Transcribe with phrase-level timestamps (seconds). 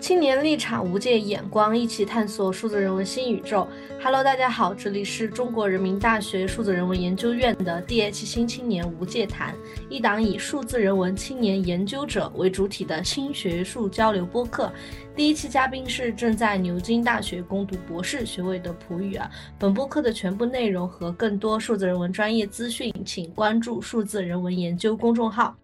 [0.00, 3.68] 青年立场，无界眼光，一起探索数字人文新宇宙。
[4.02, 9.54] Hello，大家好，这里是中国人民大学数字人文研究院的 DH 新青年无界谈，
[9.90, 14.72] 一档以数字人文青年研究者为主体的新学术交流播客。
[15.14, 19.30] 第一期嘉宾是正在牛津大学攻读博士学位的普宇啊。
[19.58, 25.54] 本播客的全部内容和更多数字人文专业资讯，请关注数字人文研究公众号。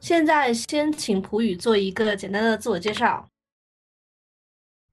[0.00, 3.24] 现在先请普宇做一个简单的自我介绍。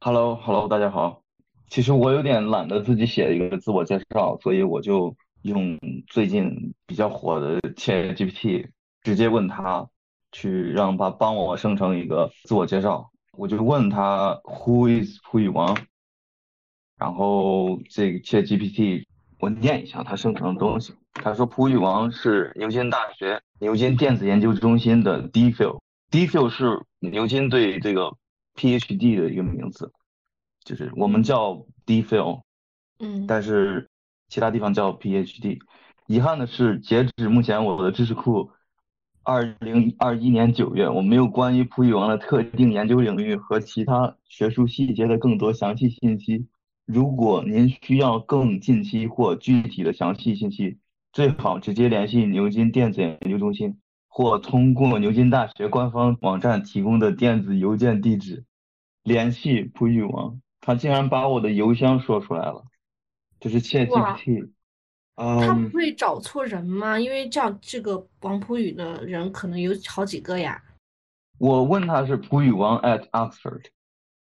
[0.06, 1.24] Hello，Hello，大家好。
[1.68, 8.68] 其实我有点懒得自己写一个自我介绍，所以我就用最近比较火的 ChatGPT，
[9.02, 9.90] 直接问他
[10.32, 13.10] 去让他帮我生成一个自我介绍。
[13.36, 15.76] 我就问他 Who is 普宇王？
[17.00, 19.06] 然后这个 ChatGPT
[19.40, 20.94] 我念一下他生成的东西。
[21.14, 28.16] 他说普宇王是牛津大学牛津电子研究中心的 DPhil，DPhil 是牛津对这个。
[28.56, 29.92] PhD 的一个名字，
[30.64, 32.42] 就是我们叫 DPhil，
[33.00, 33.90] 嗯，但是
[34.30, 35.60] 其他地方叫 PhD。
[36.08, 38.52] 遗憾的是，截止目前我的知识库，
[39.24, 46.48] 二零二一年九月，我没有关于普语王的特定研究领域和其他学术细节的更多详细信息。
[46.86, 50.78] 如果您需要更近期或具体的详细信息，
[51.12, 53.80] 最好直接联系牛津电子研究中心。
[54.18, 58.46] 或通过牛津大学官方网站提供的电子邮件地址
[59.04, 62.64] 联系普语王，他竟然把我的邮箱说出来了，
[63.42, 64.52] 这是 ChatGPT。
[65.18, 66.98] 他不会找错人吗？
[66.98, 70.64] 因为叫这个王普语的人可能有好几个呀。
[71.38, 73.66] 我问他是普语王 at Oxford。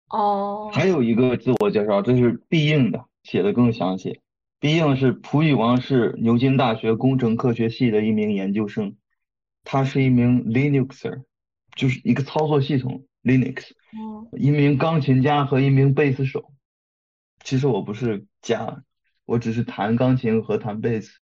[0.07, 0.71] 哦。
[0.73, 4.21] 还有一个自我介绍，这是必应的，写的更详细。
[4.61, 8.95] 必应是普语王是牛津大学工程科学系的一名研究生。
[9.63, 11.23] 他是一名 Linuxer，
[11.75, 13.71] 就是一个操作系统 Linux，
[14.37, 16.51] 一名钢琴家和一名贝斯手。
[17.43, 18.83] 其实我不是家，
[19.25, 21.19] 我只是弹钢琴和弹贝斯。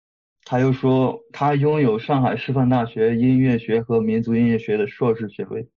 [0.44, 5.68] 他又说他拥有上海师范大学音乐学和民族音乐学的硕士学位，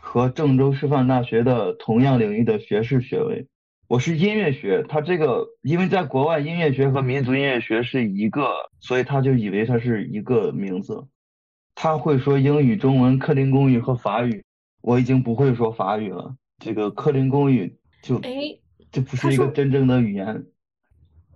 [0.00, 3.46] 和郑州师范大学的同样领域的学士学位。
[3.88, 8.50] 我是音乐学，他这个因为在国外音乐学和民族音乐学是一个，
[8.80, 11.06] 所以他就以为它是一个名字。
[11.78, 14.42] 他会说英语、中文、克林公语和法语，
[14.80, 16.34] 我已经不会说法语了。
[16.58, 18.32] 这个克林公语就哎，
[18.90, 20.46] 这不是一个真正的语言。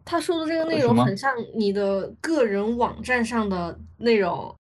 [0.02, 4.56] 他说的这个内容很像你的个人网站上的内容。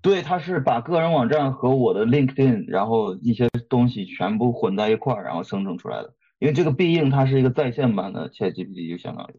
[0.00, 6.14] 对，他是把个人网站和我的 LinkedIn，然后一些东西全部混在一块儿，然后生成出来的。
[6.38, 9.34] 因为这个必应它是一个在线版的 ChatGPT，就相当于。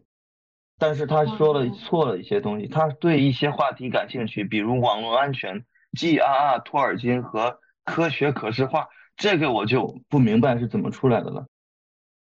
[0.78, 5.64] 但是他说了错了一些东西，他对一些话题感兴趣，比如网络安全。
[5.96, 6.58] G.R.R.
[6.60, 11.46] 托尔金和科学可视化，这个我就不明白是怎么出来的了。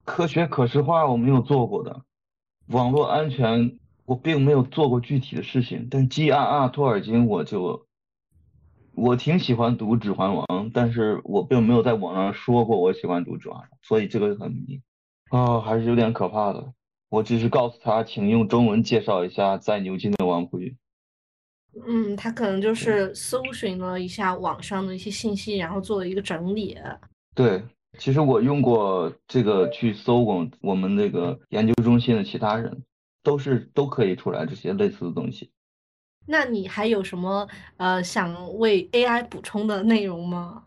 [0.06, 2.02] 科学可视化我没有做过的，
[2.68, 5.88] 网络安全我并没有做过具体的事情。
[5.92, 6.70] 但 G.R.R.
[6.70, 7.86] 托尔金我就，
[8.96, 14.82] 我挺喜欢读《指环王》，但是我并没有在网上说过我喜欢读《指环王》，所以这个很迷
[15.30, 16.74] 啊，还是有点可怕的。
[17.10, 20.76] 我只是告诉他，请用中文介绍一下在牛津的王普宇。
[21.88, 26.78] 嗯，他可能就是搜寻了一下网上的一些信息，然后做了一个整理。
[27.36, 27.64] 对，
[27.98, 32.84] 其实我用过这个去搜过我们那个研究中心的其他人，
[33.24, 35.52] 都是都可以出来这些类似的东西。
[36.26, 37.48] 那你还有什么
[37.78, 40.64] 呃想为 AI 补充的内容吗？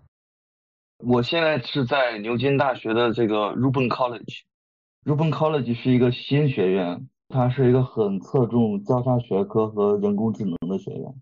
[0.98, 7.08] 我现在是在牛津大学的这个 Rubin College，Rubin College 是一个新学院。
[7.32, 11.14] 它是一个很侧重交叉学科和人工智能的学院。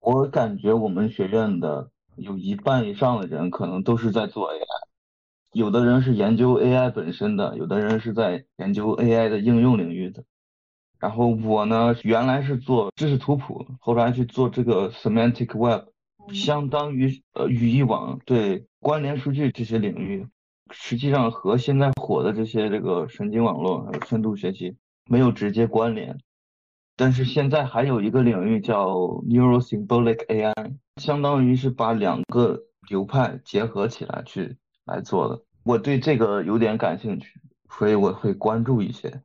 [0.00, 4.58] 我感觉我们学院的有一半以上的人可能都是在做 AI，
[5.52, 10.24] 有的人是研究 AI 本身的，有的人是在研究 AI 的应用领域的。
[10.98, 15.84] 然后我呢，原来是做知识图谱，后来去做这个 semantic web，
[16.34, 20.26] 相当于呃语义网对关联数据这些领域，
[20.72, 24.76] 实际上和现在火的这些这个神经网络还有深度学习。
[25.12, 26.18] 没有直接关联，
[26.96, 28.94] 但是现在还有一个领域叫
[29.28, 34.56] Neurosymbolic AI，相当于是把两个流派结合起来去
[34.86, 35.42] 来做的。
[35.64, 37.38] 我对这个有点感兴趣，
[37.68, 39.20] 所以我会关注一些。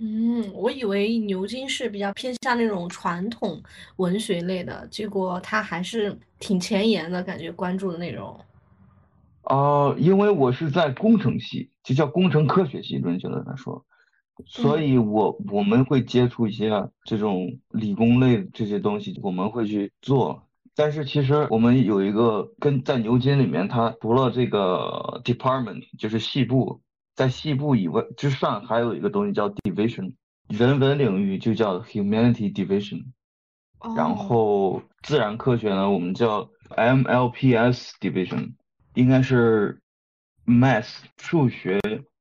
[0.00, 3.58] 嗯，我以为牛津是比较偏向那种传统
[3.96, 8.38] 文学类的，结果它还是挺前沿的感觉，关注的内容。
[9.44, 13.85] 啊，因为我是在工程系，就叫工程科学系，准确的来说。
[14.44, 16.70] 所以，我我们会接触一些
[17.04, 26.82] 这种理工类这些东西，我们会去做，但是其实我们有一个跟在牛津里面，它除了这个 department 就是系部，
[27.14, 30.12] 在系部以外之上还有一个东西叫 division，
[30.48, 33.04] 人文领域就叫 humanity division，
[33.96, 38.52] 然后自然科学呢我们叫 MLPS division，
[38.94, 39.80] 应该是
[40.44, 41.80] math 数学、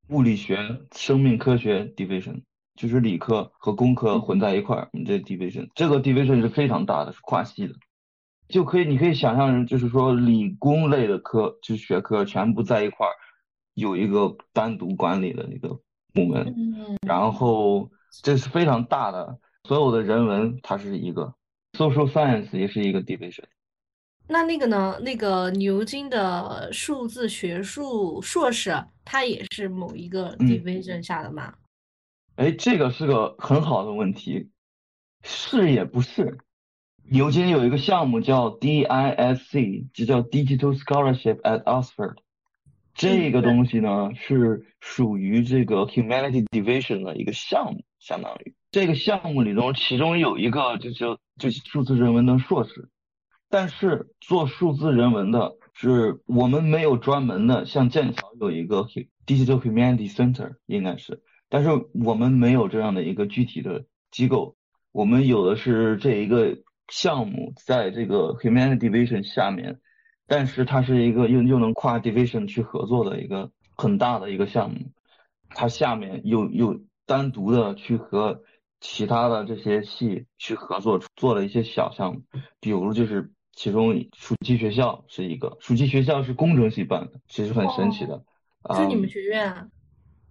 [0.09, 2.43] 物理学、生命科学 division，
[2.75, 7.73] 就是理科和工科混在一块儿，我们这 division 这个 division 是非常大的，是跨系的。
[8.47, 13.13] 就可以，你可以想象，就是说理工类的科，就是学科全部在一块儿，
[13.73, 15.79] 有一个单独管理的一个
[16.13, 16.53] 部门。
[16.55, 16.97] 嗯。
[17.01, 17.89] 然后
[18.21, 21.33] 这是非常大的，所有的人文它是一个
[21.73, 23.45] ，social science 也是一个 division。
[24.27, 24.97] 那那个呢？
[25.01, 31.53] 那个牛津的数字学术硕士，它也是某一个 division 下的吗？
[32.35, 34.49] 哎，这个是个很好的问题，
[35.23, 36.39] 是也不是。
[37.07, 42.15] 牛津有一个项目叫 DISC，就叫 Digital Scholarship at Oxford。
[42.95, 52.89] 这个东西呢是属于这个 Humanity Division 的一个项目，相当于这个项目里头，其中有一个就叫就是数字人文的硕士。
[53.49, 58.87] 但是做数字人文的是我们没有专门的，像剑桥有一个
[59.25, 64.55] Digital Humanity Center，应该是，但是我们没有这样的一个具体的机构，
[64.91, 66.57] 我们有的是这一个。
[66.87, 69.79] 项目在这个 humanity division 下面，
[70.27, 74.91] 但是它是一个又又能跨 division 去合作的一个很大的一个项目，
[75.49, 78.43] 它下面又又单独的去和
[78.79, 82.21] 其他的这些系去合作做了一些小项目，
[82.59, 88.23] 比如就是其中暑期学校是一个，暑期学校是工程系办的，其实很神奇的。
[88.75, 89.67] 是你们学院啊？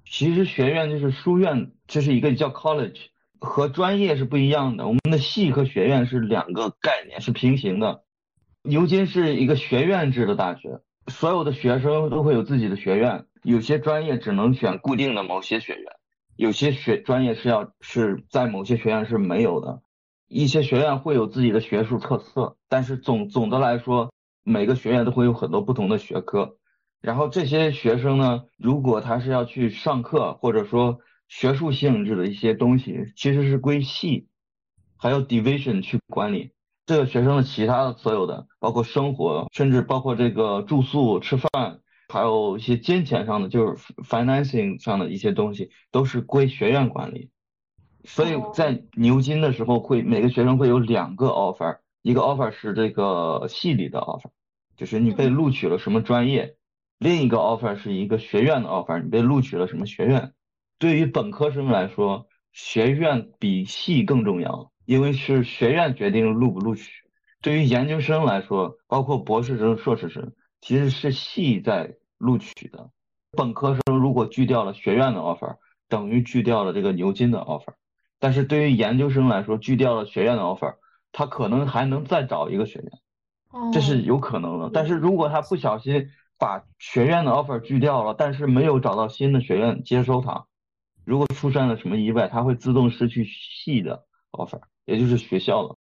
[0.04, 3.06] 其实学院就是书院，这是一个叫 college。
[3.40, 8.04] 和专业是不一样的，我们的系和学院是两个概念，是平行的。
[8.62, 15.84] 牛津是一个学院制的大学，所有的学生都会有自己的学院，有些专业只能选固定的某些学院，
[16.36, 19.82] 有些学专业是要是在某些学院是没有的。
[20.34, 26.56] 一些学院会有自己的学术特色，但是总总的来说，每个学院都会有很多不同的学科。
[27.00, 31.00] 然后这些学生呢，如果他是要去上课，或者说。
[31.26, 34.28] 学术性质的一些东西其实是归系，
[34.98, 36.52] 还有 division 去管理
[36.84, 41.80] 这个学生的其他的所有的，包括生活，甚至包括这个住宿、吃饭，
[42.12, 47.30] 还有一些金钱上的，就是 financing 上的一些东西，都是归学院管理。
[48.04, 54.30] 所以在牛津的时候，会每个学生会有两个 offer，一个 offer 是这个系里的 offer，
[54.76, 56.56] 就是你被录取了什么专业；
[56.98, 60.32] 另一个 offer 是一个学院的 offer，你被录取了什么学院。
[60.78, 66.90] 对于本科生来说，学院比系更重要，因为是学院决定录不录取。
[67.40, 72.90] 对于研究生来说，包括博士生、硕士生，其实是系在录取的。
[73.32, 75.56] 本科生如果拒掉了学院的 offer，
[75.88, 77.72] 等于拒掉了这个牛津的 offer。
[78.24, 80.76] 但是对于研究生来说，拒掉了学院的 offer，
[81.12, 84.70] 他可能还能再找一个学院，这是有可能的。
[84.72, 90.46] 但是如果他不小心把学院的 offer 拒掉了，但是没有找到新的学院接收他。
[91.04, 95.76] 如果出现了什么意外，他会自动失去系的 offer，也就是学校的。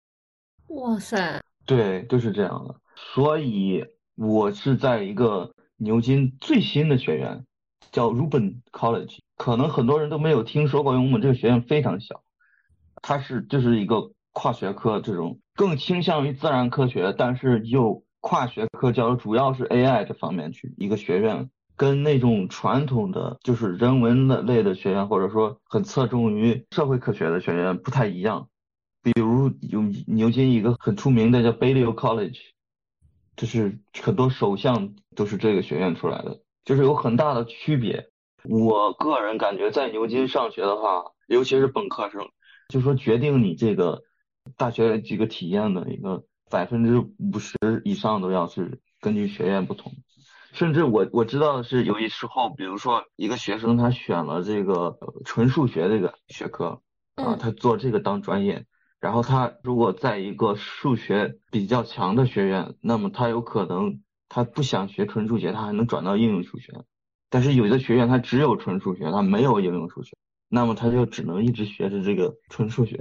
[0.74, 1.40] 哇塞！
[1.64, 2.74] 对，就是这样的。
[2.96, 3.86] 所以
[4.16, 7.46] 我是在一个牛津最新的学院，
[7.92, 12.20] 叫 Ruben College，可能很多人都没有听说过，因为我们这个学院非常小。
[13.02, 21.50] 它是就是一个跨学科这种，更倾向于自然科学，但是又跨学科教，主要是 AI 这方面去一个学院。
[21.74, 28.48] 跟那种传统的就是人文的类的学院，或者说很侧重于社会科学的学院不太一样。
[29.02, 32.38] 比如有牛津一个很出名的叫 Balliol College，
[33.36, 38.10] 就是很多首相都是这个学院出来的，就是有很大的区别。
[38.44, 42.28] 我个人感觉在牛津上学的话，尤其是本科生，
[42.72, 44.02] 就说决定你这个
[44.56, 49.92] 大学几个体验的一个百分之五十以上都要是根据学院不同。
[50.54, 56.80] 甚至我我知道的是，有一时候，比如说一个学生他选了这个纯数学这个学科
[57.16, 58.64] 啊，他做这个当专业，
[59.00, 64.00] 然后他如果在一个数学比较强的学院，那么他有可能
[64.30, 66.72] 他不想学纯数学，他还能转到应用数学。
[67.28, 70.16] 但是有的学院它只有纯数学，它没有应用数学，
[70.54, 72.94] 那么他就只能一直学着这个纯数学。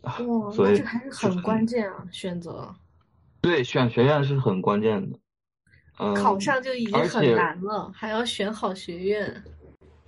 [0.00, 0.16] 哇，
[0.56, 2.74] 那这还是很关键啊，选择。
[3.42, 5.18] 对，选学院是很关键的。
[5.98, 9.44] 嗯考上就已经很难了，还要选好学院。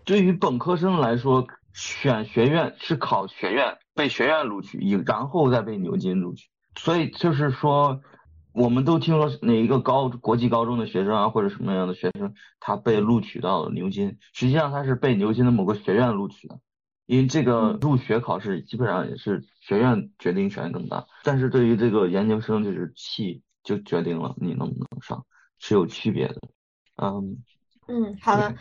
[0.07, 6.49] 对于本科生来说，选学院是考学院，被学院录取，以然后再被牛津录取。
[6.77, 8.01] 所以就是说，
[8.55, 16.61] 我们都听说哪一个高国际高中的学生啊，或者什么样的学生，他被录取到了牛津，实际上他是被牛津的某个学院录取的，
[17.07, 25.27] 因为这个入学考试基本上也是学院决定权更大，但是对于这个研究生就是系就决定了你能不能上，
[25.59, 26.41] 是有区别的。
[27.03, 27.43] 嗯。
[27.87, 28.55] 嗯，好的，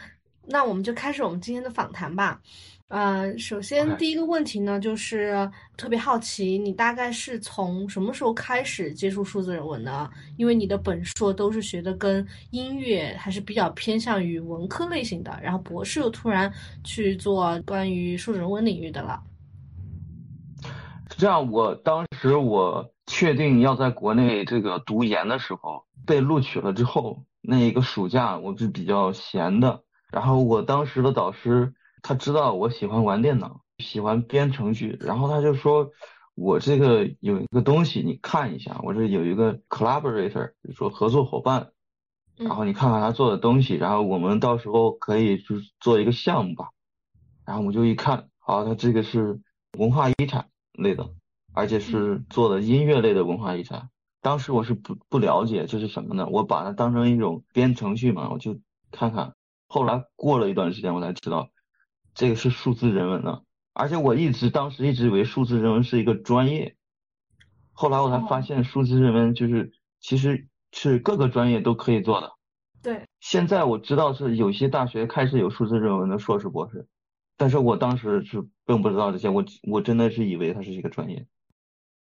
[0.45, 2.41] 那我们就开始我们今天的访谈吧。
[2.89, 10.07] 呃，首先第一个问题呢，就是特别好奇，你大概是从什么时候开始接触数字人文的？
[10.37, 19.23] 因为你的本硕都是学的跟音乐还是比较偏向于文科类型的，然后博士又突然去做关于数字人文领域的了。
[21.09, 29.81] 是这样，我当时我确定要在国内这个读研的时候被录取了之后，那一个暑假我是比较闲的，
[30.13, 31.73] 然后我当时的导师。
[32.05, 35.89] 他知道我喜欢玩电脑，喜欢编程序，然后他就说，
[36.35, 41.71] 我这个有一个东西，你看一下，我这有一个 collaborator，就说合作伙伴，
[42.35, 46.71] 然后你看看他做的东西，然后我们到时候可以就是做一个项目吧。
[47.45, 49.39] 然后我就一看，啊，他这个是
[49.77, 51.09] 文化遗产类的，
[51.53, 53.87] 而且是做的音乐类的文化遗产。
[54.21, 58.59] 当时我是不不了解这是什么呢，我把它当成一种编程序嘛，我就
[58.91, 59.33] 看看。
[59.73, 61.49] 后来过了一段时间，我才知道。
[62.13, 63.41] 这个是数字人文呢，
[63.73, 66.75] 而且我一直当时一直以为数字人文是一个专业，
[67.71, 72.31] 后来我才发现数字人文就是其实是各个专业都可以做的。
[72.83, 73.07] 对。
[73.19, 76.87] 现在我知道是有些大学开始有数字人文的硕士博士，
[77.35, 81.25] 但是我当时是并不知道这些，我我真的是以为它是一个专业。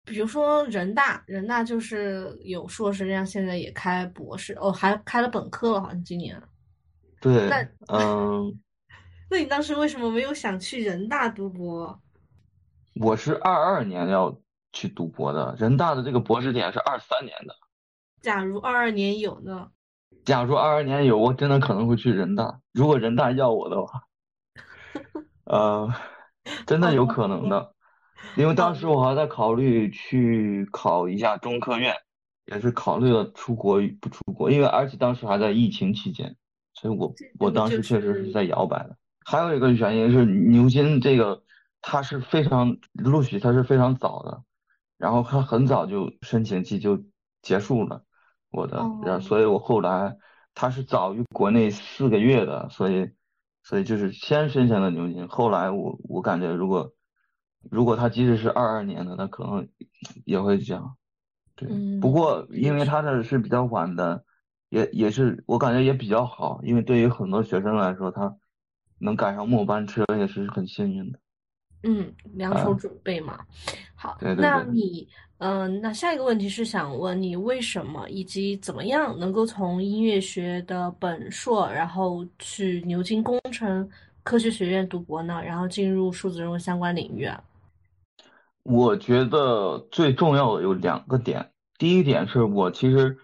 [0.05, 6.39] 比如说人大，人大就是有硕士，人家现在也开博士，哦，还开了本科了，好像今年。
[7.21, 7.49] 对。
[7.87, 8.59] 嗯。
[9.29, 11.99] 那你当时为什么没有想去人大读博？
[13.01, 14.39] 我是二二年要
[14.71, 17.53] 去读博的，人大的这个博士点是二三年的。
[18.21, 19.69] 假如二二年有呢？
[20.23, 22.61] 假如二二年有，我真的可能会去人大。
[22.71, 24.03] 如果人大要我的话，
[25.43, 25.93] 呃，
[26.65, 27.73] 真的有可能的，
[28.37, 31.93] 因为当时我还在考虑去考一下中科院，
[32.45, 36.35] 也是考虑了出国与不出国，因为而且当时还在疫情期间，
[36.79, 38.95] 所以我我当时确实是在摇摆的。
[39.25, 41.41] 还有一个原因是牛津这个，
[41.81, 44.43] 它是非常录取，它是非常早的，
[44.97, 47.03] 然后它很早就申请期就
[47.41, 48.03] 结束了，
[48.51, 50.15] 我的，然后所以我后来
[50.53, 53.09] 它是早于国内四个月的，所以
[53.63, 56.93] 所以就是先申请了牛津，后来我我感觉如果
[57.69, 59.67] 如果它即使是二二年的，那可能
[60.23, 60.95] 也会这样，
[61.55, 61.67] 对，
[61.99, 64.23] 不过因为它的是比较晚的，
[64.69, 68.35] 也也是我感觉也比较好，因为对于很多学生来说，他。
[68.99, 71.19] 能赶上末班车也是很幸运的。
[71.83, 73.37] 嗯，两手准备嘛。
[73.93, 75.07] 好，那你，
[75.37, 83.87] 嗯，那下一个问题是想问你为什么以及怎么样能够从音乐学的本硕，然后去牛津工程
[84.23, 85.43] 科学学院读博呢？
[85.43, 87.39] 然后进入数字人文相关领域啊？
[88.63, 91.51] 我觉得最重要的有两个点。
[91.77, 93.15] 第一点是我其实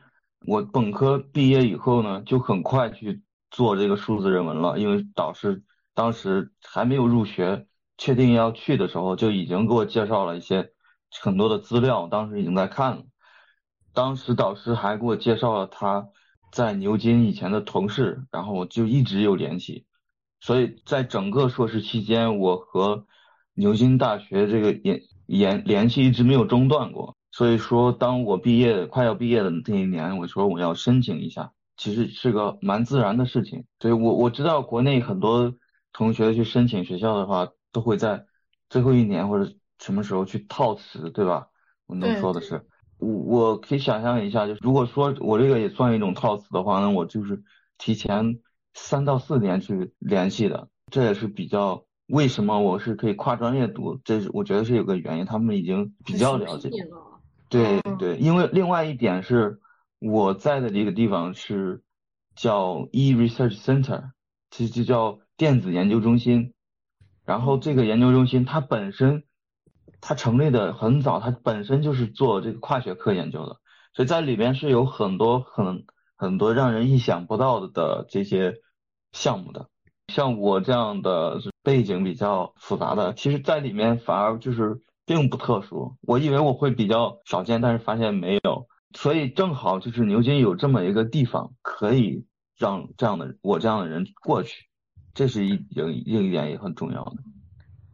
[0.45, 3.21] 我本科毕业以后呢，就很快去。
[3.55, 5.62] 做这个数字人文了，因为导师
[5.93, 7.67] 当时还没有入学，
[8.00, 10.71] 确定要去的时候，就已经给我介绍了一些
[11.21, 13.03] 很多的资料，当时已经在看了。
[13.93, 16.07] 当时导师还给我介绍了他
[16.51, 19.85] 在牛津以前的同事，然后我就一直有联系，
[20.39, 23.05] 所以在整个硕士期间，我和
[23.53, 27.15] 牛津大学这个联联联系一直没有中断过。
[27.33, 31.51] 所以说，当我毕业快要毕业的那一年，我说我要申请一下。
[31.75, 35.51] 其实是个蛮自然的事情，所以我我知道国内很多
[35.91, 38.27] 同学去申请学校的话，都会在
[38.69, 41.47] 最后一年或者什么时候去套词，对吧？
[41.87, 42.67] 我能说的是，
[42.99, 47.43] 我我可以想象一下，就如果说我这个也算一种套词的话，那我就是
[47.79, 48.39] 提前
[48.75, 56.69] 三到四年去联系的，这也是比较为什么我是可以跨专业读，这是我觉得是有个原因，他们已经比较了解。
[57.53, 59.60] 对对，因为另外一点是。
[60.05, 61.81] 我在的这个地方是
[62.36, 64.10] 叫 E Research Center，
[64.51, 66.53] 其实就叫电子研究中心。
[67.24, 69.24] 然后这个研究中心它本身
[70.01, 73.62] 它成立的很早，它本身就是做这个跨学科研究的，
[73.93, 75.86] 所以在里边是有很多很
[76.17, 78.55] 很多让人意想不到的的这些
[79.13, 79.69] 项目的。
[80.10, 85.95] 像我这样的背景比较复杂的，其实在里面反而就是并不特殊。
[86.01, 88.67] 我以为我会比较少见，但是发现没有。
[88.95, 92.25] 所以正好就是牛津有这么一个地方，可以
[92.57, 94.67] 让这样的我这样的人过去，
[95.13, 97.15] 这是一另另一点也很重要的。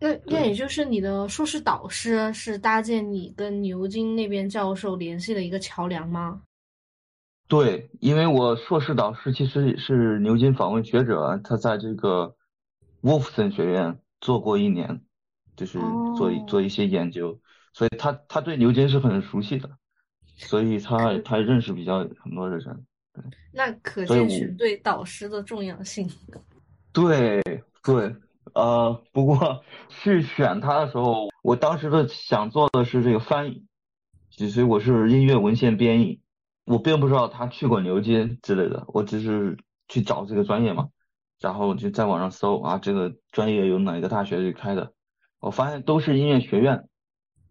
[0.02, 6.42] 那那也就是你的硕士导师是搭建你跟牛津那边教授联系的一个桥梁吗？
[7.48, 12.36] 对，因为我硕士导师其实是牛津访问学者，他在这个
[13.02, 15.02] 沃夫森学院做过一年，
[15.60, 15.78] 就是
[16.16, 17.38] 做一做一些研究，
[17.74, 19.70] 所以他他对牛津是很熟悉的，
[20.38, 22.86] 所以他他认识比较很多的人。
[23.52, 26.10] 那可见选对导师的重要性。
[26.94, 27.42] 对
[27.84, 28.16] 对，
[28.54, 33.66] 呃，不过去选他的时候，我当时的想做的是这个翻译，
[34.30, 36.22] 其实我是音乐文献编译。
[36.64, 39.58] 我并不知道他去过牛津之类的，我只是
[39.90, 40.88] 去找这个专业嘛，
[41.42, 44.94] 然后就在网上搜啊，这个专业有哪个大学去开的，
[45.40, 46.88] 我发现都是音乐学院，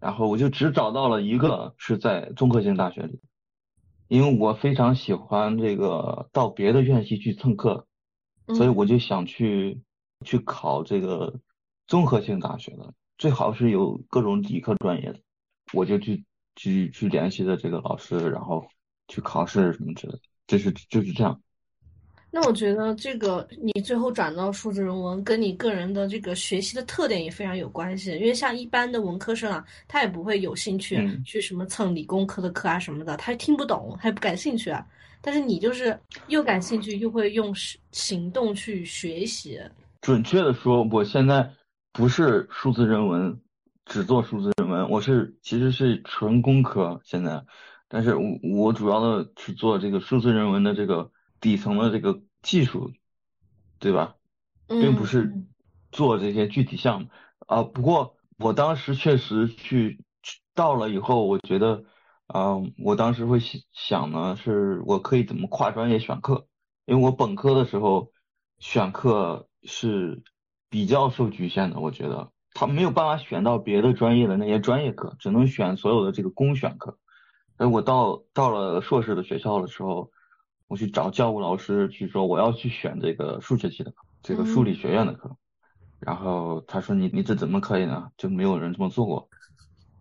[0.01, 3.21] 然后我就只找到了一个是在综合性大学里，
[4.09, 7.87] 因为我非常喜欢这个到别的院系去蹭课，
[8.55, 9.81] 所以我就想去
[10.25, 11.41] 去考这个
[11.87, 15.21] 综合性大学的，最好是有各种理科专业的，
[15.73, 16.25] 我就去
[16.57, 18.67] 去去联系的这个老师，然后。
[19.11, 21.41] 去考试什么之类的，就是就是这样。
[22.31, 28.13] 那我觉得这个你最后转到数字人文，跟你个人的这个学习的特点也非常有关系。
[28.13, 34.87] 因为像一般的文科生啊，他也不会有兴趣去什么蹭理工科的课啊什么的，他听不懂，他也不感兴趣啊。
[35.21, 37.53] 但是你就是又感兴趣，又会用
[37.93, 39.59] 行动去学习。
[40.03, 41.51] 准确的说，我现在
[41.93, 43.41] 不是数字人文，
[43.87, 47.43] 只做数字人文，我是其实是纯工科现在。
[47.89, 48.23] 但是我
[48.55, 52.93] 我主要的去做这个数字人文的这个底层的这个技术，
[53.79, 54.17] 对吧？
[54.67, 55.33] 并不是
[55.91, 57.09] 做这些具体项目
[57.47, 57.63] 啊。
[57.63, 60.05] 不过我当时确实去
[60.55, 61.85] 到了以后，我觉得，
[62.35, 63.41] 嗯，我当时会
[63.73, 66.47] 想呢，是我可以怎么跨专业选课？
[66.85, 68.13] 因为我本科的时候
[68.59, 70.23] 选课是
[70.69, 76.99] 比较受局限的，我觉得他没有办法选到别的专业的那些专业课，只能选所有的这个公选课。
[77.57, 80.11] 哎，我到到了硕士的学校的时候，
[80.69, 85.37] 我去找教务老师去说我要去选这个数学系的课，这个数理学院的课。
[85.99, 88.11] 然后他说你你这怎么可以呢？
[88.17, 89.29] 就没有人这么做过。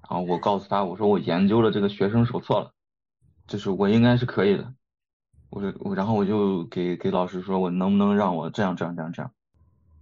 [0.10, 2.72] 然后我告诉他我说我研究了这个学生手册了，
[3.48, 4.74] 就是我应该是可以的。
[5.50, 9.32] 我说我然后我就给给老师说我能不能让我这样这样这样这样。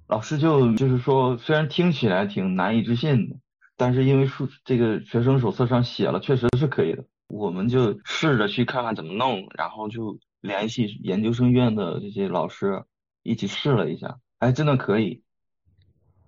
[0.08, 3.36] 老师就就是说虽然听起来挺难以置信的，
[3.78, 7.06] 但是因为数这个学生手册上写了，确实是可以的。
[7.28, 12.84] 我们就试着去看看怎么弄，然后就联系研究生院的这些老师
[13.24, 15.24] 一起试了一下，哎，真的可以。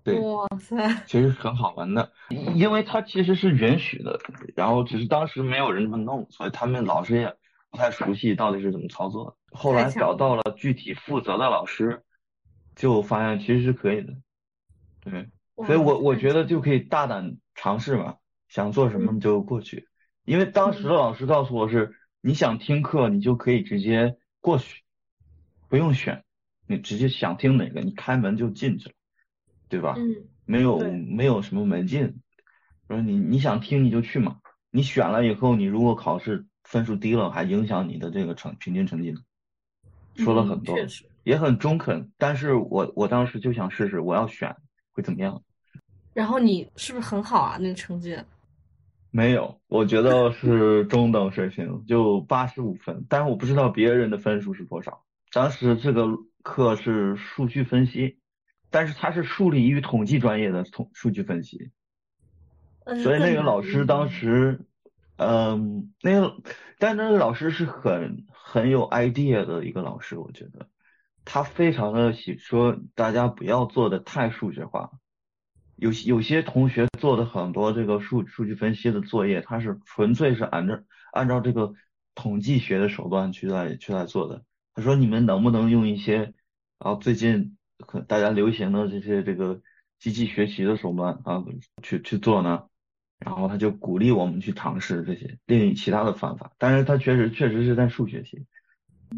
[0.03, 2.11] 对，哇塞，其实很好玩的，
[2.55, 4.19] 因为它其实是允许的，
[4.55, 7.35] 然后只是当时没有人这么弄，所以他们老师也
[7.69, 9.37] 不太熟悉到底是怎么操作。
[9.51, 12.03] 后来找到了具体负责的老师，
[12.75, 14.13] 就发现其实是可以的。
[15.01, 15.29] 对，
[15.65, 18.15] 所以我我觉得就可以大胆尝试嘛，
[18.47, 19.89] 想做什么就过去。
[20.23, 21.93] 因为当时的老师告诉我是，
[22.27, 24.83] 你想听课，你就可以直接过去，
[25.69, 26.25] 不用选，
[26.67, 28.95] 你直接想听哪个，你开门就进去了，
[29.69, 29.95] 对吧？
[29.97, 30.27] 嗯。
[30.43, 32.21] 没有没有什么门禁，
[32.89, 39.21] 说你你想听你就去嘛，你选了以后，你如果考试分数低了，还影响你的这个成平均成绩呢。
[40.15, 40.75] 说了很多，
[41.23, 44.53] 也很中肯，但是我我当时就想试试，我要选
[44.91, 45.41] 会怎么样？
[46.13, 47.57] 然后你是不是很好啊？
[47.57, 48.19] 那个成绩？
[49.09, 53.05] 没有，我觉得是中等水平，就八十五分。
[53.09, 55.03] 但是我不知道别人的分数是多少。
[55.31, 56.07] 当时这个
[56.43, 58.19] 课是数据分析，
[58.69, 61.71] 但是它是数理与统计专业的统数据分析，
[63.03, 64.61] 所以那个老师当时，
[65.15, 66.35] 嗯，那个，
[66.77, 70.67] 但那个老师是很很有 idea 的一个老师，我觉得
[71.25, 74.91] 他非常的喜说大家不要做的太数学化。
[75.77, 80.79] 有有些同学做的很多这个数数据分析的作业，他是纯粹是按照
[81.13, 81.73] 按照这个
[82.15, 84.43] 统计学的手段去来去来做的。
[84.73, 86.33] 他说你们能不能用一些
[86.79, 89.61] 啊最近可大家流行的这些这个
[89.99, 91.43] 机器学习的手段啊
[91.83, 92.63] 去去做呢？
[93.19, 96.51] 然后他就鼓励我们去尝试这些另其他的方法。
[96.57, 98.45] 但是他确实确实是在数学系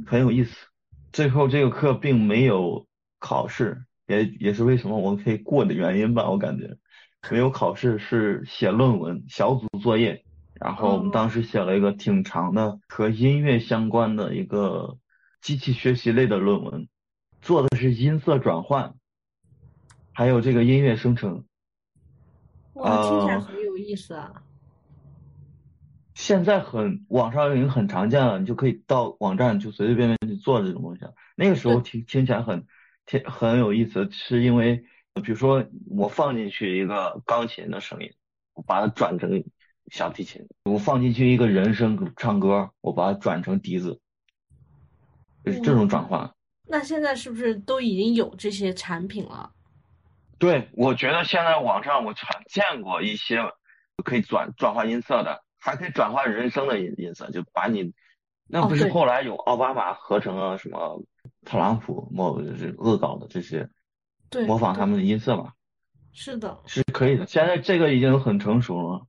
[0.06, 0.68] 很有意思。
[1.14, 2.86] 最后这个课并没有
[3.18, 3.86] 考试。
[4.10, 6.76] 也也是为什么我们可以过的原因吧，我感觉
[7.30, 14.98] 没有考试是写论文小组作业，然后我们当时写了一个挺长的和音乐相关的一个
[15.42, 16.88] 机器学习类的论文，
[17.40, 18.96] 做的是音色转换，
[20.12, 21.46] 还有这个音乐生成。
[22.74, 24.42] 哇，听起来很有意思啊！
[26.16, 31.02] 现在很网上已经很常见了，你就可以到网站就随随便便去做这种东西。
[31.36, 32.66] 那个时候听听起来很。
[33.26, 34.84] 很有意思，是因为
[35.24, 38.14] 比如说我放进去一个钢琴的声音，
[38.54, 39.44] 我把它转成
[39.92, 44.00] 小提琴；我放进去一个人声唱歌，我把它转成笛子。
[45.46, 46.30] 就是这种转换。
[46.68, 49.52] 那现在是不是都已经有这些产品了？
[50.38, 53.40] 对，我觉得现在网上我常见过一些
[54.04, 57.94] 可以转转换音色的，还可以转换人声的音音色，就把你
[58.48, 61.02] 那不是后来有奥巴马合成了什么
[61.46, 63.70] 特朗普模就是恶搞的这些，
[64.30, 65.54] 对，模仿他们的音色嘛？
[66.12, 67.26] 是的，是可以的。
[67.26, 69.08] 现在这个已经很成熟了，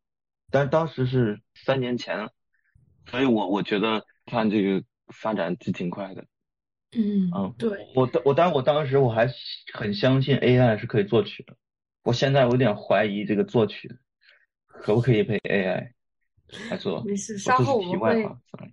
[0.50, 2.28] 但当时是三年前，
[3.06, 6.24] 所以我我觉得看这个发展是挺快的。
[6.92, 9.28] 嗯嗯，对，我当我当我当时我还
[9.72, 11.56] 很相信 AI 是可以作曲的，
[12.02, 13.96] 我现在我有点怀疑这个作曲
[14.66, 15.92] 可不可以配 AI
[17.04, 18.28] 没事，稍后我们会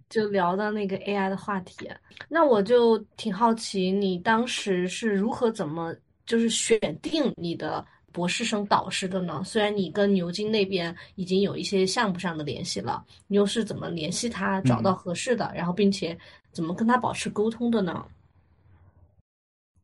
[0.09, 1.89] 就聊到那个 AI 的话题。
[2.29, 9.41] 那我就挺好奇，你当时是如何怎么就是选定你的博士生导师的呢？
[9.43, 16.17] 虽然你跟牛津那边已经有一些项目上的联系了，你又是怎么联系他找到合适的，然后并且。
[16.53, 18.03] 怎么跟他保持沟通的呢？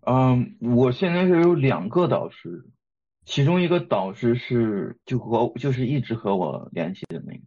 [0.07, 2.65] 嗯，我现在是有两个导师，
[3.25, 7.43] 其中一个导师是就和就是一直和我联系的那个，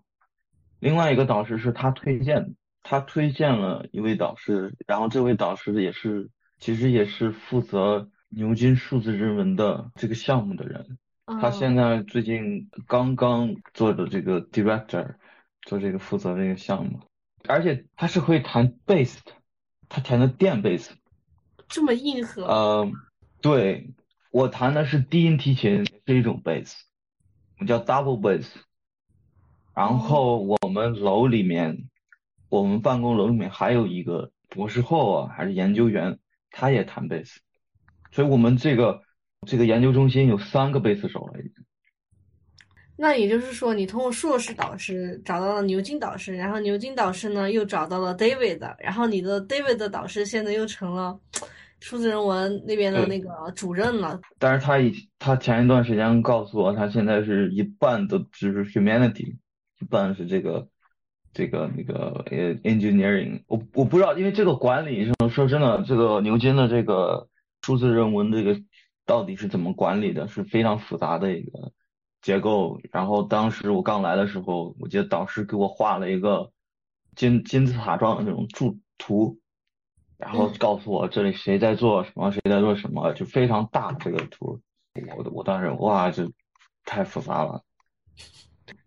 [0.87, 10.97] 另外一个导师是他推荐，他推荐了一位导师，然后这位导师也是其实也是负责牛津数字人文的这个项目的人，
[11.41, 15.17] 他现在最近刚刚做的这个 director，
[15.63, 17.01] 做这个负责这个项目。
[17.49, 19.33] 而且他是会弹贝斯的，
[19.89, 20.91] 他弹的电 bass，，
[21.67, 22.45] 这么硬核。
[22.45, 22.89] 呃，
[23.41, 23.93] 对
[24.31, 26.75] 我弹的是低音提琴，是一种 bass，，
[27.59, 28.47] 我们叫 double bass。
[29.77, 31.77] 然后我们楼里面，
[32.49, 36.19] 我们办公楼里面还有一个博士后啊，还是研究员，
[36.51, 37.41] 他也弹贝斯，
[38.11, 39.03] 所以我们这个
[39.47, 41.53] 这个研究中心有三个贝斯手了已经。
[42.97, 51.21] 那也就是说，你通过硕士导师找到了牛津导师，然后牛津导师呢又找到了 David，然后你的 David 的导师现在又成了
[51.81, 54.19] 数字人文那边的那个主任了。
[54.39, 59.37] 但是他以他前一段时间告诉我，他现在是一半的就是 humanity，
[59.81, 60.69] 一半是这个
[61.33, 63.43] 这个那个呃 engineering。
[63.47, 67.29] 我我不知道，因为这个管理上说真的，这个牛津的这个
[67.63, 68.61] 数字人文这个
[69.05, 71.73] 到底是怎么管理的，是非常复杂的一个。
[72.23, 76.51] 结构，然后当时我刚来的时候，我记得导师给我画了一个
[77.15, 79.39] 金金字塔状的那种柱图，
[80.19, 84.61] 然后告诉我这里谁在做什么，谁在做什么，就非常大这个图，
[85.17, 86.33] 我我当时哇，就
[86.85, 87.63] 太复杂了。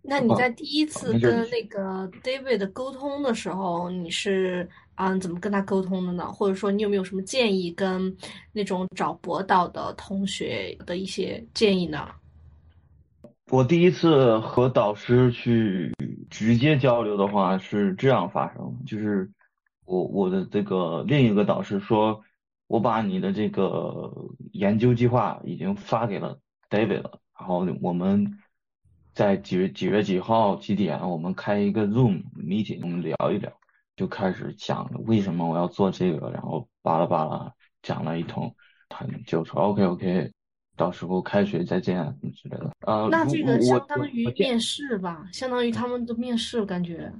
[0.10, 6.32] 那你在第一次跟那个 David 沟通的时候，你是啊怎么跟他沟通的呢？
[6.32, 8.18] 或者说你有没有什么建议跟
[8.52, 12.10] 那种找博导的同学的一些建议呢？
[13.52, 15.94] 我第一次和导师去
[16.30, 19.30] 直接交流的话是这样发生，就是
[19.86, 22.22] 我我的这个另一个导师说，
[22.68, 24.12] 我把你的这个
[24.52, 28.40] 研究计划已经发给了 David 了，然后我们
[29.20, 33.52] 在几月几月几号几点，我们开一个 Zoom meeting，我们聊一聊，
[33.98, 38.56] 就开始讲为什么我要做这个，然后巴拉巴拉讲了一通，
[38.88, 40.32] 他就说 OK OK。
[40.78, 42.72] 到时候开学再见什么之类的。
[42.88, 47.12] 呃，那这个相当于面试吧，相当于他们的面试，感觉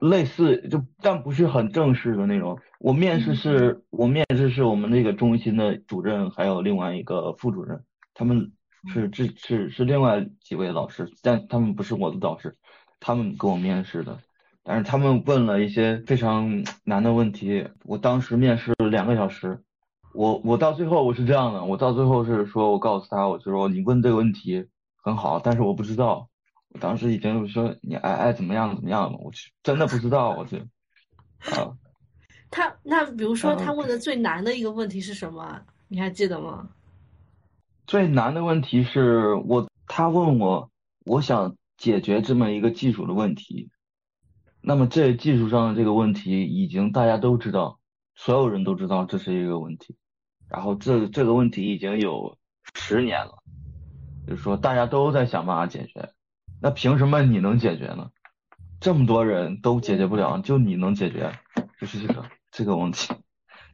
[0.00, 2.58] 类似，就但不是很正式的那种。
[2.78, 8.50] 我面试是我面试是我们那个中心的主任，还有另外一个副主任，他们
[8.92, 12.56] 是这是是另外几位老师，但他们不是我的导师，
[13.00, 14.18] 他们跟我面试的。
[14.62, 19.62] 但是他们问了一些非常难的问题，我当时面试两个小时。
[20.12, 26.28] 我我到最后我是这样的，我到最后是说，我告诉他，我就说你问这个问题很好，但是我不知道，
[26.70, 30.56] 我当时已经说你爱爱怎么样怎么样了，我是真的不知道，我就
[31.54, 31.76] 啊。
[32.50, 35.60] 他那比如说他问的最难的一个问题是什么？
[35.88, 36.68] 你还记得吗？
[37.86, 40.70] 最难的问题是我他问我，
[41.04, 43.70] 我想解决这么一个技术的问题，
[44.60, 47.78] 那么这技术上的这个问题已经大家都知道，
[48.16, 49.96] 所有人都知道这是一个问题。
[50.48, 52.38] 然后这这个问题已经有
[52.74, 53.38] 十年了，
[54.26, 56.10] 就是说大家都在想办法解决，
[56.60, 58.10] 那凭什么你能解决呢？
[58.80, 61.32] 这么多人都解决不了，就你能解决，
[61.80, 63.14] 就是这个这个问题。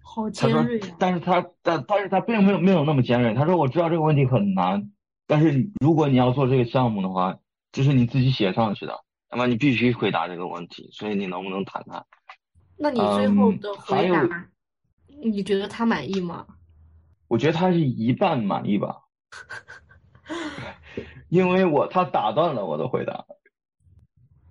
[0.03, 0.97] 好尖锐啊！
[0.99, 3.35] 但是他但但是他并没有没有那么尖锐。
[3.35, 4.91] 他说我知道这个问题很难，
[5.27, 7.39] 但是如果你要做这个项目的话，
[7.73, 10.91] 就是你自己写上去的，那么你必须回答这个问题。
[10.93, 12.05] 所以你能不能谈谈？
[12.77, 14.49] 那你最后的回答，
[15.23, 16.47] 你觉得他满意吗？
[17.29, 19.05] 我觉得他是一半满意吧，
[21.29, 23.25] 因为我他打断了我的回答。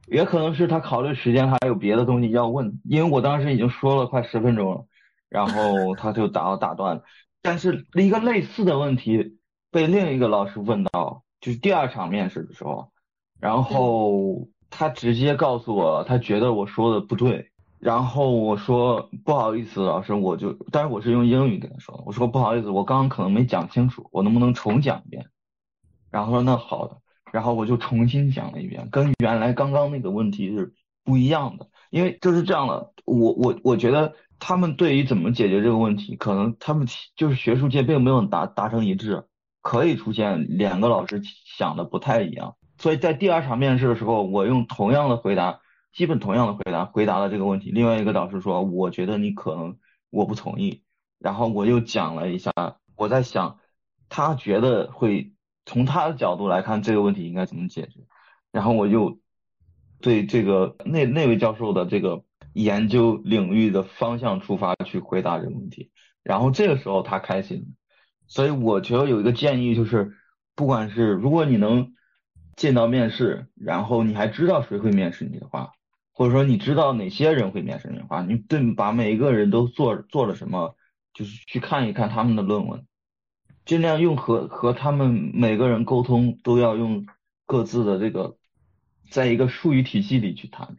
[0.07, 4.85] 也可能是他考虑时间，还有别的东西要问，因为我当时已经说了快十分钟了，
[5.31, 7.03] 然后他就打打断了。
[7.41, 9.39] 但是一个类似的问题
[9.71, 12.91] 被另一个老师问到，就是第二场面试的时候，
[13.39, 25.25] 然后他直接告诉我，他觉得我说的不对，然后我说不好意思，老师，我就，但是我是用英语跟他说的，我说不好意思，我刚刚可能没讲清楚，我能不能重讲一遍？
[26.11, 26.97] 然后说那好的。
[27.31, 30.73] 然后我就重新讲了一遍，跟原来刚刚那个问题是
[31.05, 39.23] 不一样的，因为就是这样的，我我我觉得他们对于怎么解决这个问题，可能他们就是学术界并没有达达成一致，
[39.61, 41.21] 可以出现两个老师
[41.57, 45.61] 想的不太一样，所以在第二场面试的时候，我用同样的回答，
[45.93, 49.77] 基本同样的回答回答了这个问题，另外一个导师说，我觉得你可能
[50.09, 50.83] 我不同意，
[51.19, 52.51] 然后我又讲了一下，
[52.97, 53.59] 我在想
[54.09, 55.31] 他觉得会。
[55.63, 57.99] 从他的角度来看，这个问题应该怎么解决？
[58.51, 59.19] 然后我就
[60.01, 62.23] 对这个那那位教授的这个
[62.53, 65.91] 研究领域的方向出发去回答这个问题，
[66.23, 67.75] 然后这个时候他开心。
[68.27, 70.13] 所以我觉得有一个建议就是，
[70.55, 71.93] 不管是如果你能
[72.55, 75.71] 见到面试，然后你还知道谁会面试你的话，
[76.13, 80.75] 或者说你知道哪些人会面试你的话，你对把每一个人都做做了什么，
[81.13, 82.85] 就是去看一看他们的论文。
[83.63, 87.05] 尽量用和和他们每个人沟通都要用
[87.45, 88.37] 各自的这个，
[89.09, 90.77] 在一个术语体系里去谈，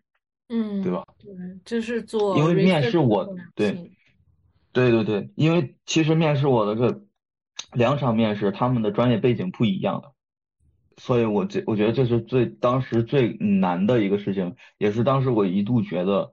[0.55, 1.03] 嗯，对吧？
[1.19, 1.31] 对，
[1.65, 2.37] 就是做。
[2.37, 3.91] 因为面试我，对，
[4.73, 7.03] 对对对，因为其实面试我的这
[7.73, 10.12] 两场面试，他们的专业背景不一样的，
[10.99, 16.33] 所以我这我觉得这是最当时最难的一个事情，也是当时我一度觉得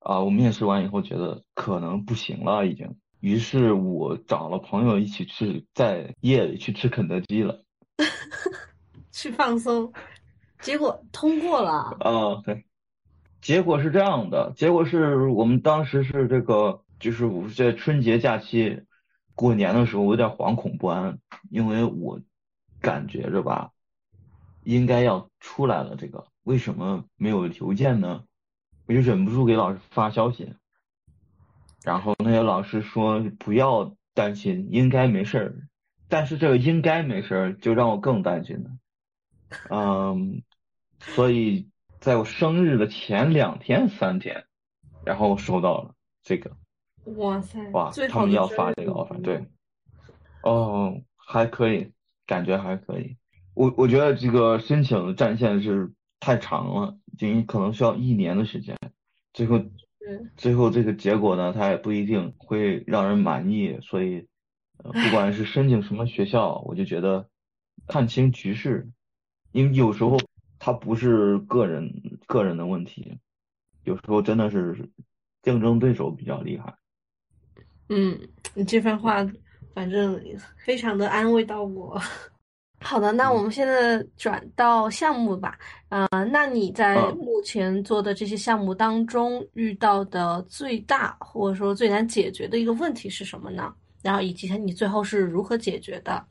[0.00, 2.96] 啊，我面试完以后觉得可能不行了已经。
[3.20, 7.62] 于是我找了朋友一起去，在夜里去吃肯德基了，
[9.12, 9.92] 去放松，
[10.60, 11.96] 结果通过了。
[12.00, 12.64] 啊，对，
[13.40, 18.82] 结果是这样的，结果是我们当时是这个，就是我在春节假期
[19.34, 21.18] 过年的时候，我有点惶恐不安，
[21.50, 22.20] 因为我
[22.80, 23.70] 感觉着吧，
[24.62, 28.24] 应该要出来了，这个为什么没有邮件呢？
[28.86, 30.54] 我就忍不住给老师发消息。
[31.82, 35.68] 然后那些老师说不要担心，应该没事儿。
[36.08, 38.70] 但是这个应该没事儿，就让我更担心了。
[39.70, 40.42] 嗯，
[40.98, 41.69] 所以
[42.00, 44.44] 在我生日的前两天、三天，
[45.04, 46.56] 然后收到了这个。
[47.16, 47.70] 哇塞！
[47.72, 49.46] 哇，他们要发这个 offer，对。
[50.42, 51.92] 哦，还可以，
[52.26, 53.16] 感觉还可以。
[53.54, 58.76] 我我觉得这个申请的战线是太长了，因为可能需要一年的时间，
[59.32, 59.60] 最后。
[60.36, 64.26] 最后这个结果呢，它也不一定会让人满意，所以，
[64.78, 67.28] 呃，不管是申请什么学校，我就觉得
[67.86, 68.88] 看清局势，
[69.52, 70.16] 因为有时候
[70.60, 71.90] 它不是个人
[72.26, 73.18] 个人的问题，
[73.84, 74.76] 有时候真的是
[75.42, 76.72] 竞争对手比较厉害。
[77.88, 78.16] 嗯，
[78.54, 79.26] 你这番话
[79.74, 80.22] 反正
[80.64, 81.98] 非常的安慰到我。
[82.82, 85.58] 好的，那我们现在转到项目吧。
[85.88, 93.74] 呃，那你在目前做的这些项目当中遇到的最大或者说最难解决的一个问题是什么呢？
[94.02, 96.24] 然后以及你最后是如何解决的？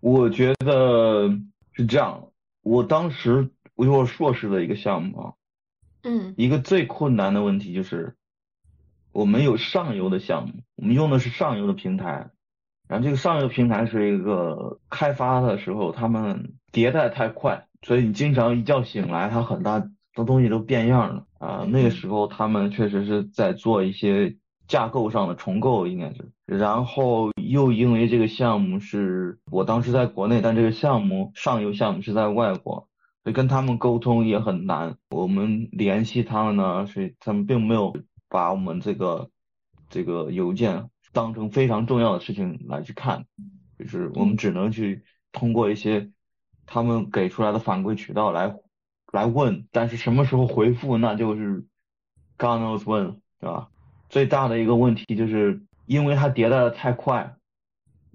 [0.00, 1.28] 我觉得
[1.72, 2.20] 是这样，
[2.62, 5.32] 我当时我有硕士的一个项目啊，
[6.02, 8.16] 嗯，一个最困难的问题就是
[9.12, 12.30] 我们有上游的项目，我们用的是上游的平台。
[12.88, 21.66] 然后这个上游平台是一个开发的时候，他们迭代太快，所以你经常一觉醒来，它很大的东西都变样了啊。
[21.68, 26.32] 那个时候他们确实是在做一些架构上的重构，应该是。
[26.46, 32.88] 然后又因为这个项目是我当时在国内，但这个项目上游项目是在外国，
[33.24, 34.96] 所以跟他们沟通也很难。
[35.10, 37.96] 我们联系他们呢，是他们并没有
[38.28, 39.30] 把我们这个
[39.88, 40.90] 这个邮件。
[41.10, 43.24] 当成非常重要的事情来去看，
[43.78, 46.10] 就是我们只能去通过一些
[46.66, 48.54] 他们给出来的反馈渠道来
[49.10, 51.64] 来问，但是什么时候回复那就是
[52.36, 53.68] God knows when，对吧？
[54.10, 57.36] 最大的一个问题就是因为它迭代的太快，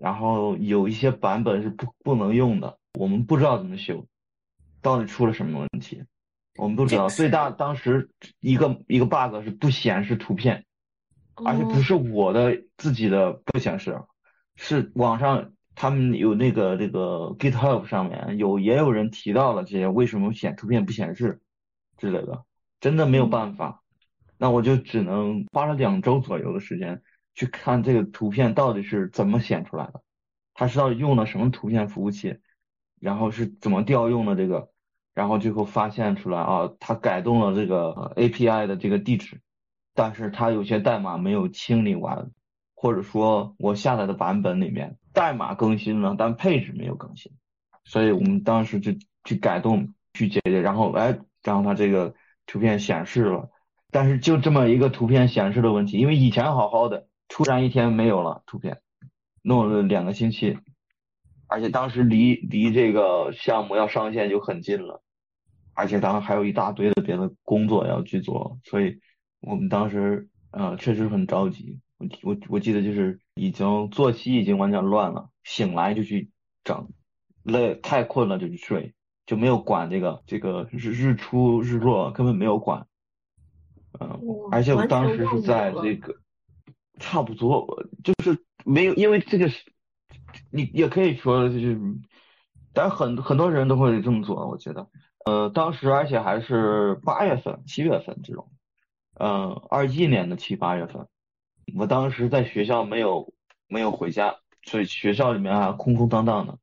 [0.04, 4.06] 然后有一些版本是不不能用的，我们不知道怎么修，
[4.82, 6.04] 到底出了什么问题，
[6.58, 7.08] 我们不知道。
[7.08, 8.10] 最大当时
[8.42, 10.66] 一个一个 bug 是不显示图片。
[11.46, 14.00] 而且不是我的自己的不显示，
[14.56, 21.42] 是网上他们有那个这个 GitHub 上面有也有人提到了这些为什么显图片不显示
[21.98, 22.44] 之类的，
[22.80, 23.82] 真的没有办法，
[24.38, 27.02] 那我就只能花了两周左右的时间
[27.34, 30.02] 去看这个图片到底是怎么显出来的，
[30.54, 32.38] 它是到底用了什么图片服务器，
[33.00, 34.70] 然后是怎么调用的这个
[35.14, 39.42] 然后最后发现出来啊，他改动了这个 API 的这个地址，
[39.94, 42.32] 但是他有些代码没有清理完，
[42.76, 47.32] 或者说我下载的版本里面代码更新了，但配置没有更新，
[47.84, 48.92] 所以我们当时就
[49.24, 52.16] 去改动去解决，然后哎，然后它这个
[52.48, 53.52] 图片显示了，
[53.92, 58.82] 但是就这么一个图片显示的问题，因为以前好好的，突然一天没有了图片，
[59.42, 60.58] 弄了两个星期。
[61.48, 65.04] 而且当时离离这个项目要上线就很近了，
[65.76, 69.00] 而且当时还有一大堆的别的工作要去做，所以
[69.40, 71.80] 我们当时呃确实很着急。
[72.00, 76.32] 我我我记得就是已经作息已经完全乱了，醒来就去
[76.64, 76.90] 整，
[77.44, 78.96] 累太困了就去睡，
[79.28, 82.88] 就没有管这个这个日日出日落根本没有管，
[84.00, 84.20] 嗯，
[84.52, 86.16] 而且我当时是在这个
[87.00, 87.68] 差不多
[88.04, 89.72] 就是没有因为这个是。
[90.50, 91.80] 你也可以说就是，
[92.74, 94.88] 但很很多人都会这么做，我觉得，
[95.26, 98.52] 呃，当时而且还是八月份、七月份这种，
[99.20, 101.08] 嗯，二一年的七八月份，
[101.76, 103.32] 我当时在学校没有
[103.68, 106.58] 没有回家，所以学校里面还空空荡荡的，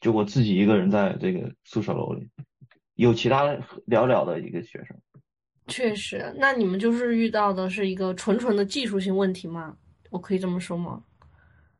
[0.00, 2.28] 就我自己一个人在这个宿舍楼里，
[2.94, 4.98] 有其他寥寥的一个学生。
[5.66, 9.74] 确实，那你们就是遇到的是一个纯纯的技术性问题吗？
[10.10, 11.02] 我可以这么说吗？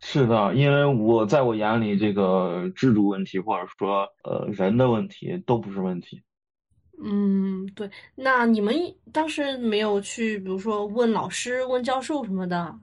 [0.00, 6.22] 是的，因为我在我眼里，这个制度问题或者说呃人的问题都不是问题。
[7.02, 7.90] 嗯，对。
[8.14, 8.74] 那你们
[9.12, 12.78] 当时没有去，比如说问老师、问教授什么的？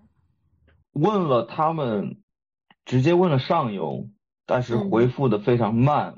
[0.93, 2.17] 问了他们，
[2.85, 4.09] 直接问了上游，
[4.45, 6.15] 但是回复的非常慢，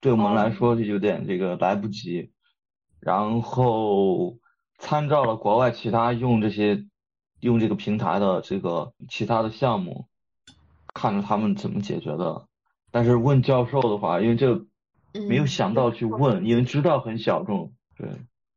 [0.00, 2.30] 对我们来说就有点这个来不及。
[3.04, 4.38] 然后
[4.78, 6.84] 参照了国外其他用这些
[7.40, 10.06] 用这个平台的这个其他的项目。
[10.96, 12.46] 看着他们怎么解决的，
[12.92, 14.64] 但是问教授的话，因为这
[15.26, 18.08] 没有想到去问，因为知道很小众，对，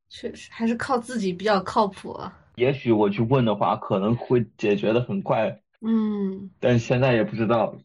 [0.08, 2.16] 确实还是靠自己比较靠谱。
[2.54, 7.76] 也许我去问的话，可能会解决的很快，嗯，但现在也不知道。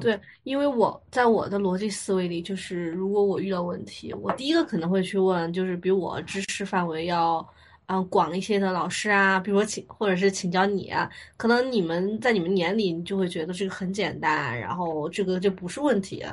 [0.00, 7.46] 对，因为我在我的逻辑思维里，就是如果我遇到问题，我第一个可能会去问，就是比我知识范围要。
[7.88, 16.26] 嗯，广一些的老师啊，比如说请或者是请教你啊，可能你们在你们眼里，你就会觉得这个很简单，然后这个就不是问题。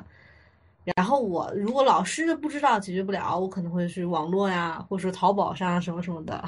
[0.96, 6.44] 然后我如果老师不知道解决不了，我可能会去网络呀，或者说淘宝上什么什么的。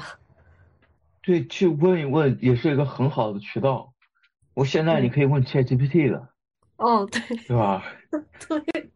[1.22, 3.92] 对，去问一问也是一个很好的渠道。
[4.54, 6.28] 我现在你可以问 ChatGPT 的。
[6.76, 7.20] 哦，对。
[7.46, 7.82] 对吧？
[8.48, 8.90] 对。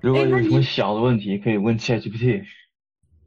[0.00, 2.42] 如果有什么小的问题，可以问 ChatGPT。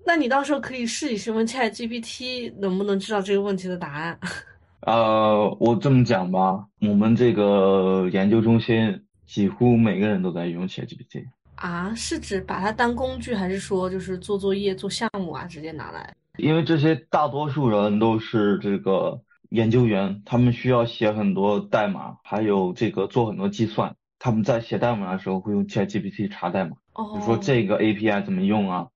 [0.06, 4.20] 那你到时候可以试一试问 ChatGPT 能不能知道这个问题的答案。
[4.82, 11.26] 呃，我这么讲吧，我们这个研究中心几乎每个人都在用 ChatGPT。
[11.56, 16.14] 啊，是指把它当工具，还是说就是做作业、做项目啊，直接拿来？
[16.38, 23.96] 因为这些大多数人都是这个研究员，他们需要写很多代码，还有这个做很多计算。
[24.20, 28.88] 他们在写代码的时候会用 ChatGPT 查代码，比如说这个 API 怎么用啊？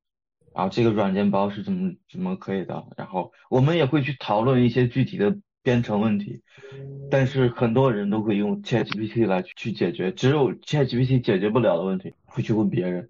[0.56, 2.84] 然后这个软件包是怎么怎么可以的？
[2.98, 6.42] 然后我们也会去讨论一些具体的编程问题，
[7.12, 13.10] 但是很多人都会用 ChatGPT 来去解决，只有 ChatGPT 解决不了的问题，会去问别人。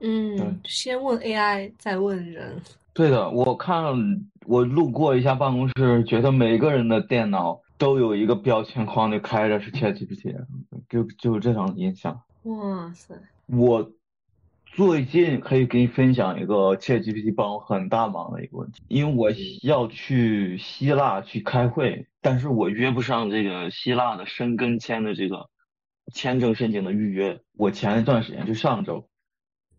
[0.00, 2.60] 嗯，先问 AI，再问人。
[2.98, 10.34] 对的，我看我路过一下办公室，觉得每个人的电脑都有一个标签框就开着是 ChatGPT，
[10.88, 12.20] 就就这种印象。
[12.42, 13.14] 哇塞！
[13.46, 13.92] 我。
[14.74, 19.30] 最近可以给你分享一个 ChatGPT 帮我很大忙的一个问题，因为我
[19.62, 25.48] 要去希腊去开会，但是我约不上这个希腊的申根签的这个
[26.12, 27.40] 签证申请的预约。
[27.56, 29.08] 我前一段时间就上周，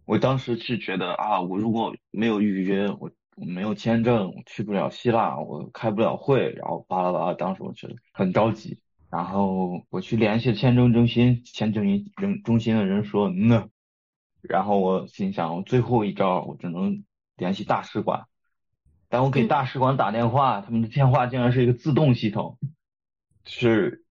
[0.10, 8.80] 我当时是觉得啊，我如果没有预约，我我没有签证，我去不了希腊，我开不了会，然后巴拉巴拉，当时我觉得很着急，
[9.12, 11.86] 然后我去联系签证中心，签证
[12.18, 13.70] 人中心的人说，嗯。
[14.42, 17.04] 然后我心想，我最后一招我只能
[17.38, 18.24] 联系大使馆，
[19.10, 22.58] 但我给大使馆打电话，他们的电话竟然是一个自动系统，
[23.46, 24.06] 是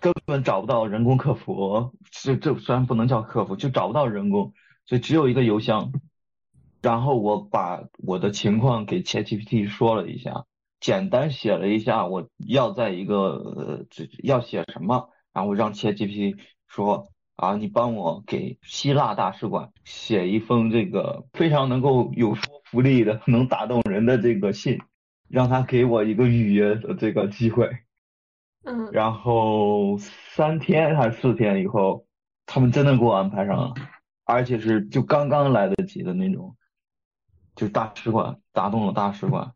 [0.00, 4.54] 根本找不到人工客服，这这虽然不能叫客服，就找不到人工，
[4.88, 5.92] 所以只有一个邮箱。
[6.82, 10.46] 然后我把我的情况给 ChatGPT 说了一下，
[10.80, 17.06] 简单写了一下我要在一个呃这要写什么，然后让 ChatGPT 说。
[17.40, 24.80] 啊，你帮我给希腊大使馆写一封这个非常能够有说服力的、能打动人的这个信，
[25.28, 27.70] 让他给我一个预约的这个机会。
[28.66, 28.90] 嗯。
[28.90, 32.06] 然后三天还是四天以后，
[32.44, 33.74] 他们真的给我安排上了，
[34.28, 36.54] 而且是就刚刚来得及的那种，
[37.56, 39.52] 就大使馆打动了大使馆。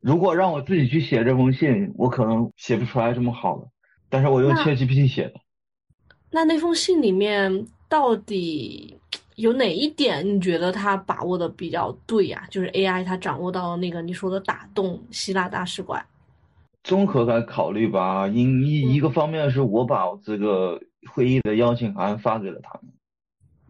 [0.00, 3.66] 如果让我自己去写这封信，我可能写不出来这么好的，
[4.10, 5.40] 但是我用 ChatGPT 写的。
[6.30, 8.98] 那那封信里面到底
[9.36, 12.46] 有哪一点你觉得他把握的比较对呀？
[12.50, 16.04] 就是 AI 它掌握到那个你说的打动希腊大使馆。
[16.84, 20.78] 综合来考虑吧，因一一个方面是我把这个
[21.12, 22.92] 会议的邀请函发给了他们，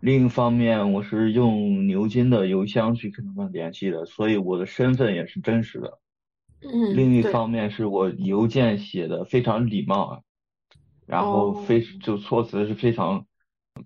[0.03, 6.01] 另一方面我是用牛津的邮箱去跟他们联系的，所以我的身份也是真实的。
[6.61, 10.25] 嗯，另一方面是我邮件写的非常礼貌，
[11.07, 13.27] 然后非就措辞是非常，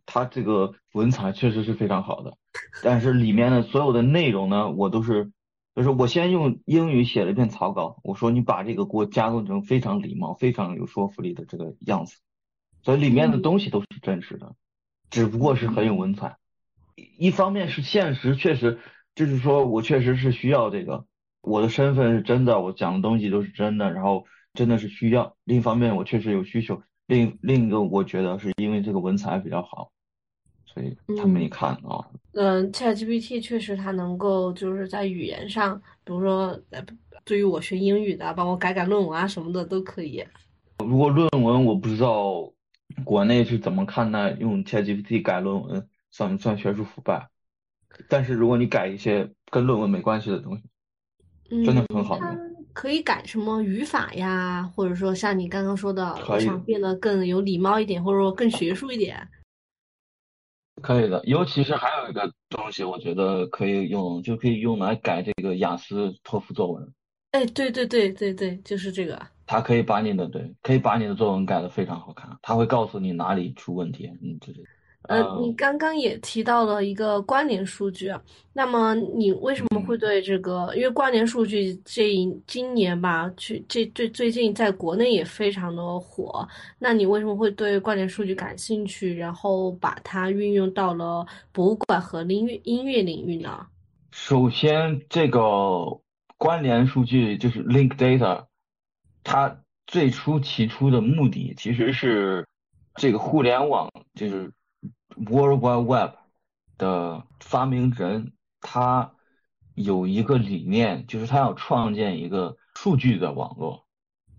[0.07, 2.39] 他这个文采确实是非常好的，
[2.83, 5.31] 但是里面的所有的内容呢，我都是。
[5.75, 12.17] 就是我先用英语写了一篇草稿，我说你把这个给我加工成非常礼貌、非常有说服力的这个样子，
[12.83, 14.55] 所以里面的东西都是真实的，
[15.11, 16.37] 只不过是很有文采。
[17.19, 18.79] 一方面是现实，确实
[19.15, 21.05] 就是说我确实是需要这个，
[21.43, 25.37] 我的身份是真的，我讲的东西都是真的，然后真的是需要。
[25.45, 29.91] 另一方面我确实有需求，另另一个我觉得是因为这个文采比较好。
[30.67, 36.61] 所以他们一看啊，嗯，ChatGPT 确实它能够就是在语言上，比如说，
[37.25, 40.23] 对于我学英语的，帮我改改论文啊什么的都可以。
[40.85, 42.53] 如果论文我不知道
[43.05, 47.29] 国内是怎么看待用 ChatGPT 改论文算不算学术腐败，
[48.09, 50.63] 但是如果你改一些跟论文没关系的东西，
[51.65, 52.57] 真的很好用。
[52.73, 59.29] 可以改什么语法呀，或者说像你刚刚说的，想变得更有礼貌一点，或者说更学术一点。
[60.83, 66.93] 可以的，尤其是还有一个东西，我觉得可以用，就可以用来改这个雅思、托福作文。
[67.37, 69.21] 哎，对对对对对，就是这个。
[69.47, 74.65] 它可以把你的对，可以把你的作文改得非常好看，它会告诉你哪里出问题，嗯，这是。
[75.03, 78.11] 呃，你刚刚也提到了一个关联数据，
[78.55, 80.75] 那么你为什么会对这个？
[80.75, 82.11] 因为关联数据这
[82.47, 93.67] 今年吧，去这最最近在国内也非常的火，那你为什么会对关联数据感兴趣，然后把它运用到了博物馆和音乐音乐领域呢？
[94.11, 95.39] 首先，这个
[96.37, 98.47] 关联数据就是 link data，
[99.23, 102.47] 它最初提出的目的其实是
[102.95, 104.53] 这个互联网就是。
[105.19, 106.15] World Wide Web
[106.77, 109.15] 的发明人，他
[109.75, 113.87] 有一个理念，就是他要创建一个数据的网络。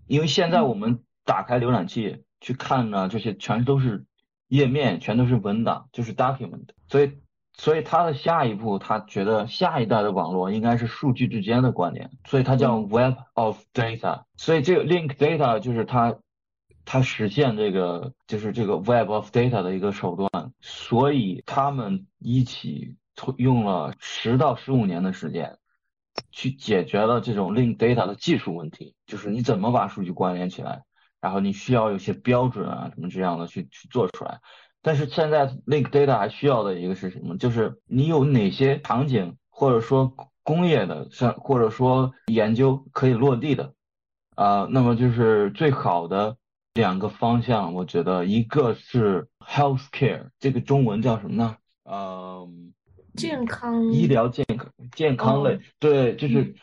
[0.06, 4.06] 因为现在我们打开浏览器去看呢，这些全都是
[4.46, 6.68] 页面，全都是文档，就是 document。
[6.86, 7.18] 所以，
[7.58, 14.22] 所以他的下一步，他觉得下一代的网络应该是数据之间的关联，所以它叫 Web of Data。
[14.38, 16.16] 所以这个 Link Data 就是他。
[16.90, 22.96] 它实现这个就是这个 Web of Data 的一个手段，所以他们一起
[23.36, 25.58] 用了十到十五年的时间，
[26.30, 30.84] 去解决了这种 Link Data 的技术问题，就是你怎么把数据关联起来，
[31.20, 34.40] 然后你需要有些标准啊什么这样的去去做出来。
[34.82, 37.36] 但是现在 Link Data 还需要的一个是什么？
[37.36, 43.74] 就是你有哪些场景，或者说工业的，像或者说研究可以落地的
[44.34, 46.36] 啊，那么就是最好的。
[46.74, 51.56] 两个方向，我觉得一个是 healthcare，这个中文叫什么呢？
[51.82, 52.48] 呃，
[53.16, 56.54] 健康医疗健康健康类，对，就是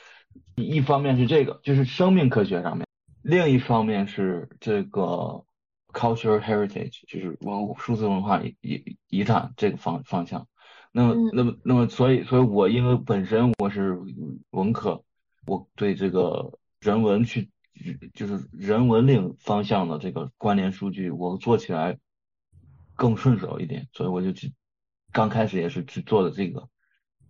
[0.56, 2.88] 一方面是这个，就是生命科学上面，
[3.24, 5.44] 另一方面是这个
[5.96, 10.48] cultural heritage，就是文数字文化遗遗遗产这个方方向。
[10.92, 13.98] 那么，那么，那么，所以，所以我因为本身我是
[14.52, 15.04] 文科，
[15.48, 17.50] 我对这个人文去。
[18.14, 22.00] 就是人文领方向的这个关联数据，我做起来
[22.96, 24.54] 更顺手一点，所以我就去
[25.12, 26.70] 刚开始也是去做的这个。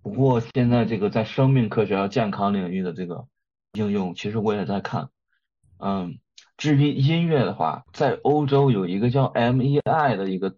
[0.04, 3.26] 不过现在这个在生命科学和健康领域的这个
[3.74, 5.10] 应用，其实我也在看。
[5.80, 6.20] 嗯，
[6.58, 10.56] 至于音乐的话，在欧洲有一个叫 MEI 的一个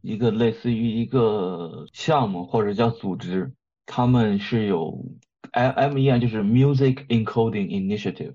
[0.00, 3.54] 一个类似于一个项目或者叫组织，
[3.86, 5.04] 他们是有
[5.52, 8.34] MMEI 就是 Music Encoding Initiative。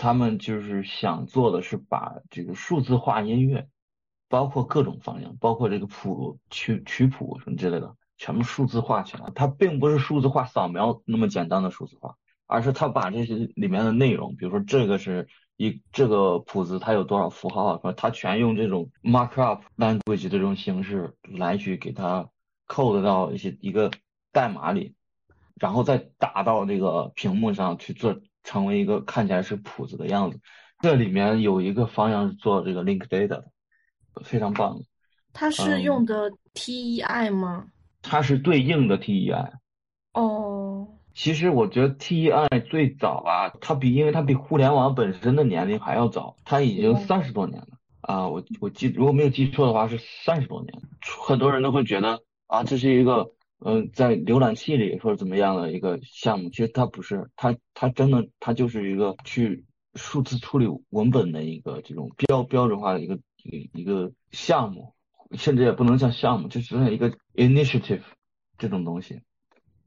[0.00, 3.66] 他们就是想做的是把这个数字化音乐，
[4.28, 9.32] 包括各种方向，包括这个谱曲曲谱什么之类的，全部数字化起来。
[9.34, 12.14] 它并不是数字化扫描那么简单的数字化，
[12.46, 15.26] 而是它把这些里面的内容，比如说这个是
[15.58, 22.26] 一这个谱子它有多少符号啊，它全用这种 markup language 这种形式来去给它
[22.66, 23.90] code 到一些一个
[24.32, 24.94] 代码里，
[25.56, 28.18] 然后再打到这个屏幕上去做。
[28.44, 30.40] 成为一个看起来是谱子的样子，
[30.80, 33.44] 这里面有一个方向是做这个 link data 的，
[34.24, 34.80] 非常棒。
[35.34, 37.66] 它是用的 TEI 吗？
[38.00, 39.50] 它是对应的 TEI。
[40.14, 47.66] 哦，其实我觉得 TEI 最早啊，它比因为它比互联网本身的年龄还要早，它已经嗯三十多年了
[48.02, 50.72] 啊，我我记如果没有记错的话是三十多年。
[51.26, 59.64] 很多人都会觉得啊，这是一个嗯、呃在浏览器里或者怎么样的一个项目，其实它不是，它它真的它就是一个去
[59.96, 64.94] 数字处理文本的一个这种标标准化的一个一个一个项目，
[65.32, 68.02] 甚至也不能叫项目，就只是一个 initiative
[68.56, 69.20] 这种东西。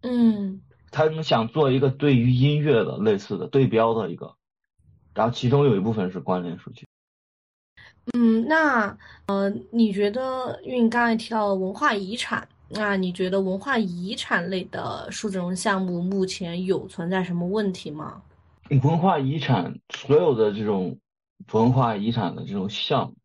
[0.02, 0.60] 嗯
[0.92, 4.36] 他们想做一个对于音乐的类似的对标的一个，
[5.16, 6.86] 然后其中有一部分是关联数据。
[8.14, 18.22] 嗯，那呃，你觉得，因为你刚才提到文化遗产，那你觉得文化遗产类的数字人文项目目前有存在什么问题吗？
[18.84, 20.98] 文化遗产所有的这种
[21.52, 23.16] 文化遗产的这种项目，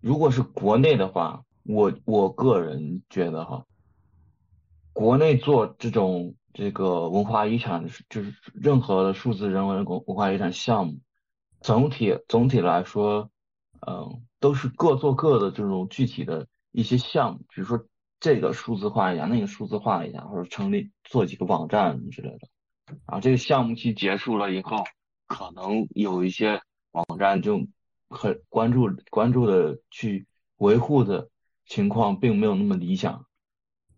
[0.00, 3.64] 如果是国内的话，我我个人觉得哈，
[4.92, 11.00] 国内做这种这个文化遗产，就是任何的数字人文文文化遗产项目，
[11.60, 13.30] 总体总体来说，
[13.86, 17.84] 嗯，都是各做各的这种具体的一些项目，比如说
[18.20, 22.48] 这个数字化一下，那个数字化一下，或者成立做几个网站之类的。
[22.86, 24.82] 然后，这个项目期结束了以后，
[25.26, 27.60] 可能有一些网站就
[28.08, 30.26] 很关注关注的去
[30.56, 31.28] 维护的
[31.66, 33.26] 情况并没有那么理想。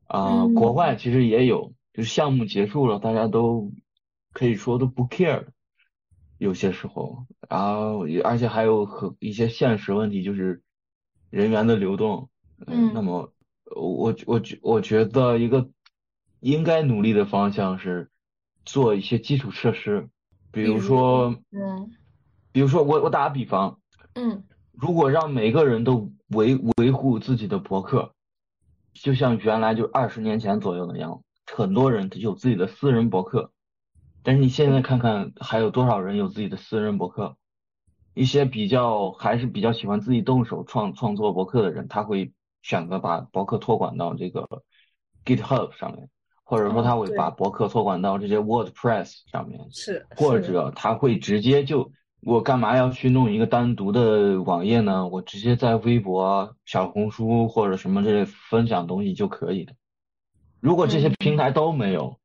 [0.08, 3.72] 啊、嗯国外其实也有，就是项目结束了，大家都
[4.32, 5.46] 可以说都不 care，
[6.38, 10.62] 有些时候，然后也而且还有很一些现实问题，就是
[11.28, 12.30] 人员的流动。
[12.68, 13.32] 嗯那么
[13.74, 15.70] 我我觉我觉得一个
[16.38, 18.08] 应该努力的方向是
[18.64, 20.08] 做一些基础设施，
[20.52, 21.90] 比如比如说，嗯。
[22.52, 23.80] 比如说我我打个比方，
[24.14, 24.44] 嗯。
[24.70, 28.14] 如果让每个人都维维护自己的博客，
[28.92, 31.24] 就像原来就二十年前左右那样，
[31.54, 33.52] 很多人有自己的私人博客，
[34.22, 37.36] 但是你现在看看还有多少人有自己的私人博客？
[38.14, 42.32] 一些比较还是比较喜欢自己动手创创作博客的人，他会
[42.62, 44.46] 选择把博客托管到这个
[45.24, 46.08] GitHub 上面，
[46.42, 49.64] 或者说他会把博客托管到这些 WordPress 上面。
[49.70, 51.92] 是或者他会直接就，
[52.22, 55.06] 我干嘛要去弄一个单独的网页呢？
[55.06, 59.72] 我直接在微博、小红书或者什么这类分享东西就可以的。
[60.60, 62.18] 如果这些嗯平台都没有，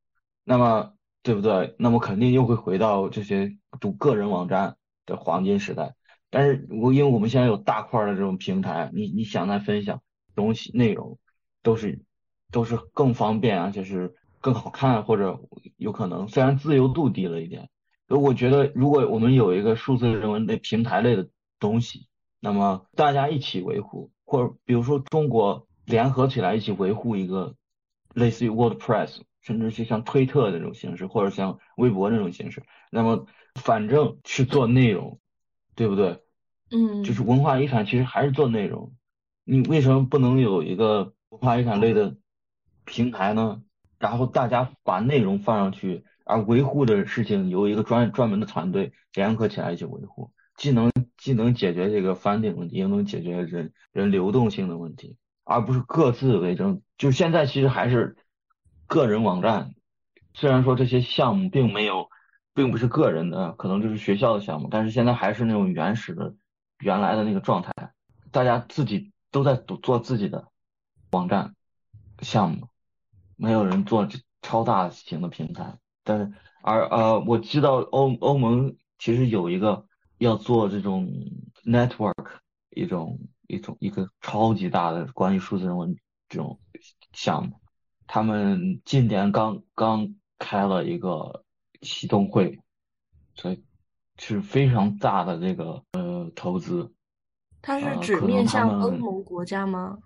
[0.43, 1.75] 那么对不对？
[1.77, 4.75] 那么肯定又会回到这些就个人网站
[5.05, 5.95] 的黄金时代。
[6.29, 10.01] 但是我因为我们现在有大块儿的这种平台，你你想来分享
[10.35, 11.19] 东西内容，
[11.61, 12.01] 都是
[12.51, 15.39] 都是更方便，而且是更好看，或者
[15.77, 17.69] 有可能虽然自由度低了一点。
[18.07, 21.29] 所以我觉得，如果我们有一个数字人文类平台类的
[21.59, 22.07] 东西，
[22.39, 27.55] 那么大家一起维护，或者比如说中国联合起来一起维护一个
[28.13, 35.19] 类似于 WordPress，甚至是像推特那种形式，或者像微博那种形式，那么反正是做内容，
[35.75, 36.19] 对不对？
[36.71, 38.93] 嗯就是文化遗产其实还是做内容，
[39.43, 42.15] 你为什么不能有一个文化遗产类的
[42.85, 43.61] 平台呢？
[43.99, 56.81] 然后大家把内容放上去，而维护的事情由一个专专门的团队联合起来一起维护，既能既能解决这个 funding 问题，也能解决人人流动性的问题，而不是各自为政。
[56.97, 58.15] 就现在其实还是
[58.87, 59.73] 个人网站，
[60.33, 62.09] 虽然说这些项目并没有，
[62.53, 66.35] 并不是个人的，可能就是学校的项目，但是现在还是那种原始的、
[66.79, 67.71] 原来的那个状态，
[68.31, 70.47] 大家自己都在做自己的
[71.11, 71.55] 网站
[72.21, 72.67] 项目，
[73.35, 75.77] 没有人做这超大型的平台。
[76.03, 79.85] 但是，而呃，我知道欧欧盟其实有一个
[80.17, 81.09] 要做这种
[81.65, 82.27] network
[82.69, 83.19] 一种
[83.53, 85.95] 一种一个超级大的关于数字人文
[86.27, 86.59] 这种
[87.13, 87.59] 项目，
[88.07, 91.43] 他们今年刚刚开了一个
[91.81, 92.59] 启动会，
[93.35, 93.63] 所以
[94.17, 96.91] 是非常大的这个呃投资，
[97.61, 99.99] 它是呃可能只面向欧盟国家吗？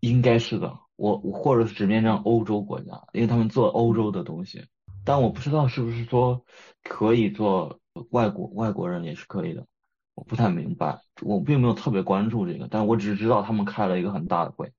[0.00, 4.66] 应该是的，我我或者是只面向欧洲国家，因为他们做欧洲的东西，
[5.04, 6.44] 但我不知道是不是说
[6.82, 7.78] 可以做
[8.10, 9.66] 外国外国人也是可以的，
[10.20, 14.70] 我不太明白，我并没有特别关注这个，但我只知道他们开了一个很大的会，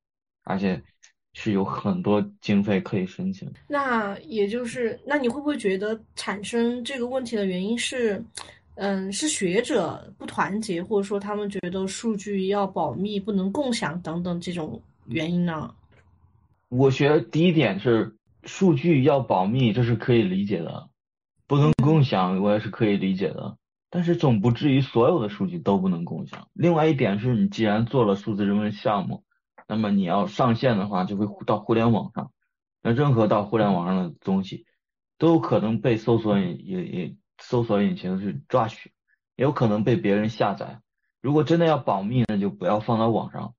[0.44, 0.80] 而且
[1.34, 3.52] 是有很多经费可以申请。
[3.68, 8.24] 那也就是，那你会不会觉得产生这个问题的原因是，
[8.76, 15.74] 嗯，是学者不团结，或者说他们觉得数据要保密、不能共享等等这种原因呢？
[16.70, 20.88] 我觉得第一点是数据要保密，这是可以理解的，
[21.48, 23.58] 不能共享我也是可以理解的，
[23.92, 26.48] 但是总不至于所有的数据都不能共享。
[26.54, 29.24] 另外一点是你既然做了数字人文项目，
[29.68, 32.32] 那么你要上线的话，就会到互联网上。
[32.82, 34.66] 那任何到互联网上的东西，
[35.20, 38.92] 都有可能被搜索引引引搜索引擎去抓取，
[39.36, 40.80] 也有可能被别人下载。
[41.22, 43.54] 如果真的要保密，那就不要放到网上。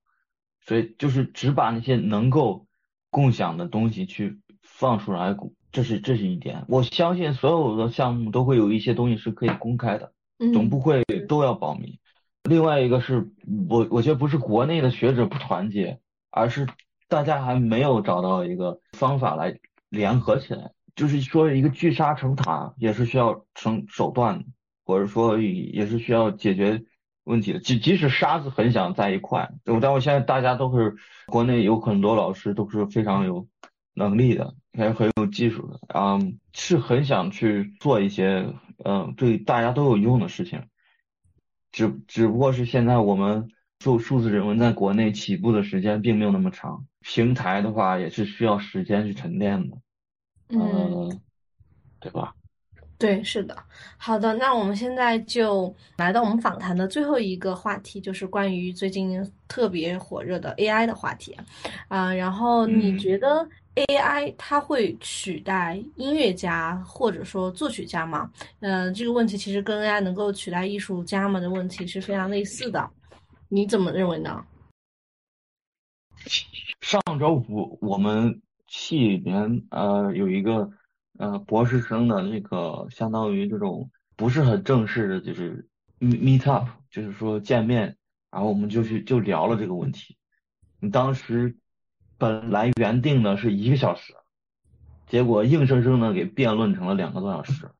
[0.64, 2.66] 所以就是只把那些能够
[3.10, 5.36] 共享的东西去放出来，
[5.72, 6.64] 这是这是一点。
[6.68, 10.12] 我相信所有的项目都会有一些东西是可以公开的，
[10.52, 11.98] 总不会都要保密。
[12.48, 13.30] 另外一个是
[13.68, 16.66] 我我觉得不是国内的学者不团结，而是
[17.08, 19.58] 大家还没有找到一个方法来
[19.88, 20.72] 联合起来。
[20.94, 24.44] 就是说一个聚沙成塔也是需要成手段，
[24.84, 26.84] 或者说也是需要解决。
[27.24, 29.48] 问题的，即即使沙子很想在一块，
[29.80, 30.96] 但我现在大家都是
[31.28, 33.46] 国内有很多老师都是非常有
[33.94, 38.52] 能力的，还很有技术的，嗯，是很想去做一些
[38.84, 39.14] 嗯。
[39.16, 40.62] 对大家都有用的事情，
[41.70, 49.76] 只只不过是现在我们做数字人文在国内起步的时间并没有那么长，平台的话也是需要时间去沉淀的，
[50.50, 51.20] 嗯，
[51.98, 52.34] 对吧？
[52.98, 53.56] 对，是的，
[53.96, 61.36] 好的，那我们现在就来到我们访谈的最后一个话题，就是关于最近特别火热的 AI 的话题，
[61.88, 68.30] 啊，然后你觉得 AI 它会取代音乐家或者说作曲家吗？
[68.60, 72.90] 嗯，这个问题其实跟 AI 能够取代艺术家们的问题是非常类似的，
[73.48, 74.44] 你怎么认为呢？
[76.80, 80.70] 上周五我们系里边呃有一个。
[81.18, 85.68] 呃，博士生的那个相当于这种不是很正式的，就是
[86.00, 87.94] meet up，就是说见面，
[88.30, 90.16] 然后我们就去就聊了这个问题。
[90.80, 91.54] 你当时
[92.22, 94.14] 本来原定的是一个小时，
[95.08, 97.72] 结果硬生生的给辩论成了两个多小时，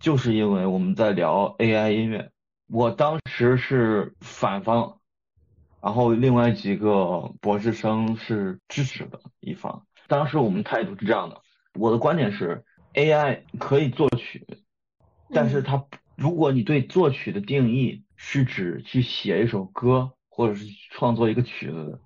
[0.00, 2.32] 就是因为我们在聊 AI 音乐。
[2.66, 4.98] 我当时是反方，
[5.80, 9.86] 然后另外几个博士生是支持的一方。
[10.08, 11.40] 当时我们态度是这样的。
[11.74, 12.64] 我的观点是
[12.94, 14.44] ，AI 可以作曲，
[15.30, 15.84] 但是它
[16.16, 22.00] 如果你对作曲的定义是指去写一首歌或者是创作一个曲子，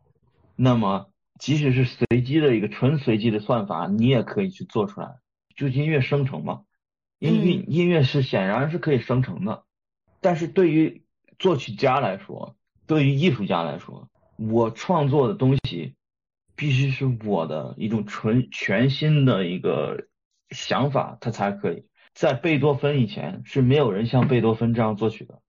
[0.57, 1.07] 那么
[1.41, 5.17] 即使是随机的一个纯随机的算法，你也可以去做出来，
[5.57, 6.63] 就音乐生成嘛。
[7.19, 9.65] 音乐音乐是显然是可以生成的，
[10.21, 11.03] 但是对于
[11.39, 15.97] 作曲家来说，对于艺术家来说，我创作的东西。
[16.57, 20.09] 必须是我的一种纯全新的一个
[20.51, 21.87] 想法，它才可以。
[22.13, 25.41] 在贝多芬以前是没有人像贝多芬这样作曲的，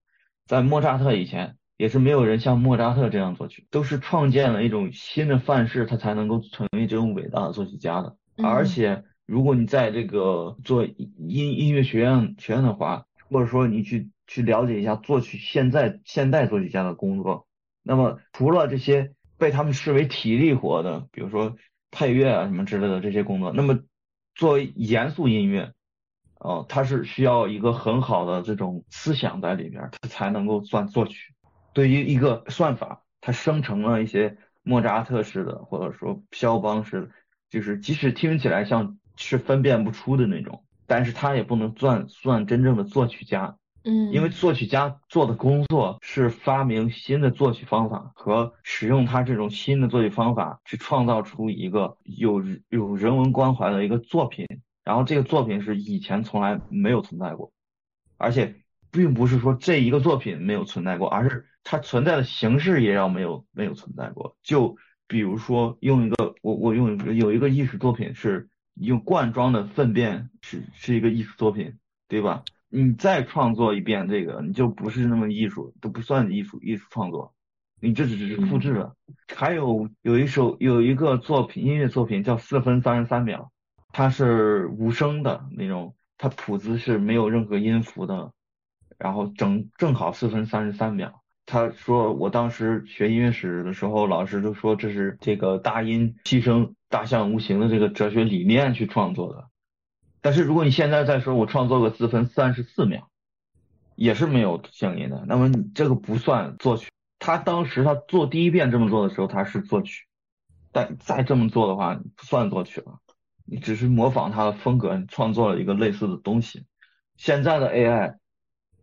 [0.46, 8.16] 在莫扎特以前也是没有人像莫扎特这样作曲，都是创建了一种新的范式，他才能够成为这种伟大的作曲家的。
[8.36, 17.48] 而且，如果你在这个做音音乐学院学院的话，或者说你去去了解一下作曲现在现代作曲家的工作，
[17.82, 19.12] 那么除了这些。
[19.38, 21.56] 被他们视为体力活的，比如说
[21.90, 23.52] 配乐啊什么之类的这些工作。
[23.52, 23.80] 那么
[24.36, 25.72] 作为严肃音乐，
[26.38, 31.34] 哦，它是需要一个很好的这种思想在里边，它才能够算作曲。
[31.72, 37.10] 对于一个算法，它生成了一些莫扎特式的，或者说肖邦式的，
[37.50, 43.56] 就是即使听起来像是分辨不出的那种，但是它也不能算算真正的作曲家。
[43.84, 54.46] 嗯，因为作曲家做的工作是发明新的作曲方法和使用他这种新的作曲方法去创造出一个有有人文关怀的一个作品，
[54.84, 57.50] 然后这个作品是以前从来没有存在过，
[58.18, 58.54] 而且
[58.92, 64.36] 并不是说这一个作品没有存在过，而是它存在的形式也要没有没有存在过。
[64.44, 64.76] 就
[65.08, 72.44] 比如说用一个我我用有一个艺术作品是用罐装的粪便是是一个艺术作品，对吧？
[72.68, 77.34] 你再创作一遍这个，你就不是那么艺术，都不算艺术艺术创作，
[77.80, 78.94] 你这只是复制了。
[79.34, 83.50] 还有有一首有一个作品音乐作品叫四分三十三秒，
[83.92, 88.32] 它是无声的那种，它谱子是没有任何音符的，
[89.02, 91.22] 然后正正好四分三十三秒。
[91.44, 99.48] 他说我当时学音乐史的时候，老师就说这是这个大音牺牲大象无形的这个哲学理念去创作的。
[100.20, 103.08] 但是如果你现在再说，我创作个四分三十四秒，
[103.96, 106.88] 也是没有声音的，那么你这个不算作曲。
[107.18, 110.06] 他当时他做第一遍这么做的时候，他是作曲，
[110.70, 113.00] 但再这么做的话，不算作曲了，
[113.44, 116.66] 你只是模仿他的风格，你创作了一个类似的东西。
[117.16, 118.16] 现在的 AI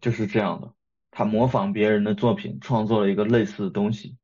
[0.01, 0.73] 就是这样的，
[1.11, 4.17] 他模仿别人的作品，创作了一个类似的东西。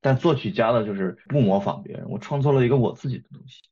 [0.00, 3.62] 但作曲家的就是不模仿别人，我创作了一个我自己的东西。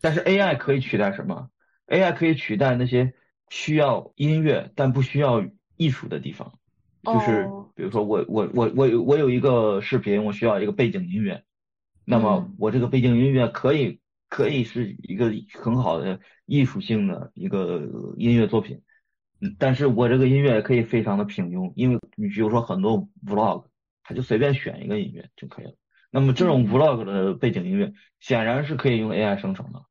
[0.00, 1.50] 但是 AI 可以取代什么
[1.88, 3.14] ？AI 可以取代那些
[3.50, 5.44] 需要音乐但不需要
[5.76, 6.52] 艺术的地方，
[7.02, 11.42] 就是比如说我我我我我有一个视频，我需要一个背景音乐，
[12.04, 17.82] 那么我这个背景音乐可以可以是一个很好的艺术性的一个
[18.16, 18.82] 音乐作品，
[19.58, 23.66] 但是我这个音乐可以非常的平庸，因为你比如说很多 vlog，
[24.02, 25.74] 他就随便选一个音乐就可以了。
[26.10, 29.82] 那么这种 vlog 的背景音乐显然是可以用 AI 生成的，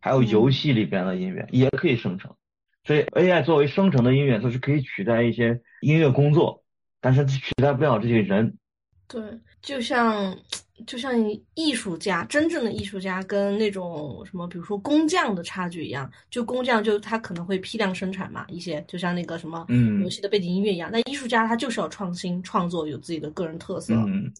[0.00, 2.34] 还有游戏里边的音乐也可以生成。
[2.84, 6.64] 所以 AI 作为生成的音乐，它是可以取代一些音乐工作，
[7.00, 8.58] 但是取代不了这些人。
[9.06, 9.22] 对，
[9.60, 10.36] 就像
[10.86, 11.12] 就像
[11.54, 16.10] 艺术家，真正的艺术家跟那种什么，比如说工匠的差距一样。
[16.30, 19.66] 就工匠，就他可能会批量生产嘛，一些就像那个什么
[20.02, 20.90] 游戏的背景音乐一样。
[20.92, 23.94] 那艺术家他就是要创新创作，有自己的个人特色，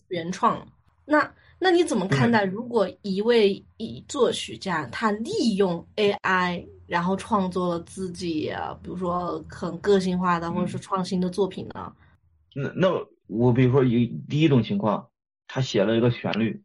[0.09, 0.67] 原创。
[1.05, 2.45] 那那你怎么看待？
[2.45, 11.93] 如果一位一作曲家他利用 AI，然后创作了自己，比如说很个性化的或者是创新的作品呢？
[12.55, 12.89] 那那
[13.29, 15.07] 我比如说一第一种情况，
[15.55, 16.63] 他写了一个旋律，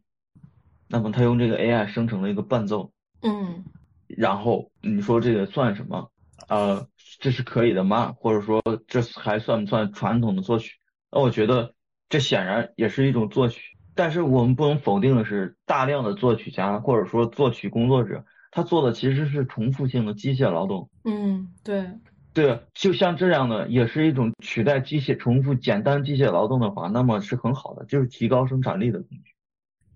[0.88, 3.62] 那么他用这个 AI 生成了一个伴奏，嗯，
[4.06, 6.10] 然后你说这个算什么？
[6.48, 8.14] 呃，这是可以的吗？
[8.16, 10.78] 或者说这还算不算传统的作曲？
[11.12, 11.74] 那我觉得
[12.08, 13.76] 这显然也是一种作曲。
[13.94, 20.88] 但是我们不能否定的是，大量的作曲家或者说作曲工作者，他做的其实是重复性的机械劳动。
[21.04, 21.90] 嗯，对，
[22.38, 29.32] 对，就像这样的，也是一种取代机械、重复简单机械劳动的话，那么是很好的，就是提高生产力的工具。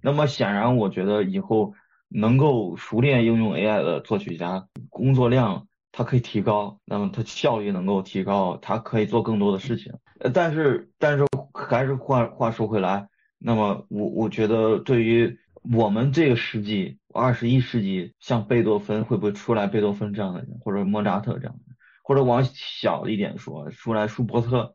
[0.01, 1.73] 那么显然，我觉得以后
[2.09, 9.93] 能够熟练应用 AI 的作曲家，工作量它可以提高，那么它效率能够提高，它可以做更多的事情。
[10.19, 11.25] 呃，但是，但是
[11.55, 13.07] 还是话话说回来。
[13.39, 15.39] 那么我我觉得，对于
[15.73, 21.72] 我们这个世纪，二十一世纪，像贝多芬会不会出来贝多芬这样的人，或者莫扎特这样的人，
[22.03, 24.75] 或者往小一点说，出来舒伯特，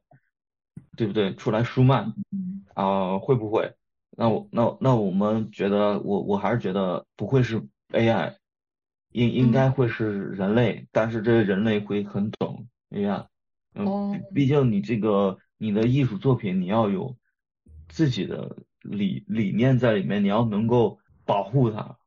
[0.96, 1.36] 对不对？
[1.36, 2.14] 出来舒曼，
[2.74, 3.76] 啊，会不会？
[4.12, 7.62] 那我那那我们觉得，我我还是觉得不会是
[7.92, 8.36] AI，
[9.12, 13.28] 应应该会是人类，但是这个人类会很懂 AI，
[13.76, 17.16] 嗯，毕竟你这个你的艺术作品你要有。
[17.90, 21.98] 自己的理理念在里面，你要能够保护它。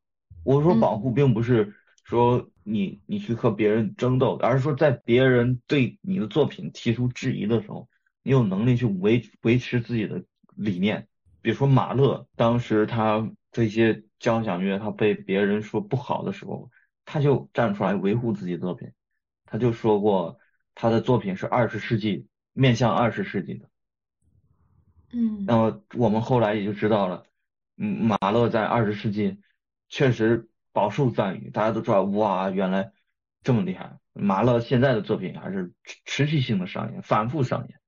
[0.44, 7.88] 我说保护，并不是说你你去和别人争斗，而是说在别人对你的作品提出质疑的时候，
[8.22, 11.08] 你有能力去维维持自己的理念。
[11.42, 16.70] 比如说马勒，当时他这些交响乐他被别人说不好的时候，
[17.04, 18.92] 他就站出来维护自己的作品。
[19.46, 20.38] 他就说过，
[20.74, 23.68] 他的作品是二十世纪面向二十世纪的。
[25.12, 27.24] 嗯，那么我们后来也就知道了，
[27.78, 29.40] 嗯，马勒在二十世纪
[29.88, 30.49] 确实
[30.80, 32.92] 饱受赞誉，大家都知道，哇，原来
[33.42, 33.98] 这么厉害。
[34.14, 35.74] 马勒现在的作品还是
[36.06, 37.78] 持续性的上演，反复上演，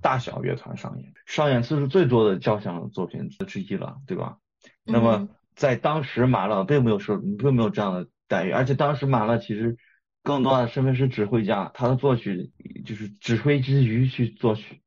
[0.00, 4.38] 大小乐团上演，上演次数最多的交响作品之一了，对吧？
[4.82, 9.76] 那么在当时，马勒并没有受，并没有这样的待遇，而且当时马勒其实
[10.22, 12.50] 更多的身份是指挥家，他的作曲
[12.86, 14.80] 就是指挥之余去作曲，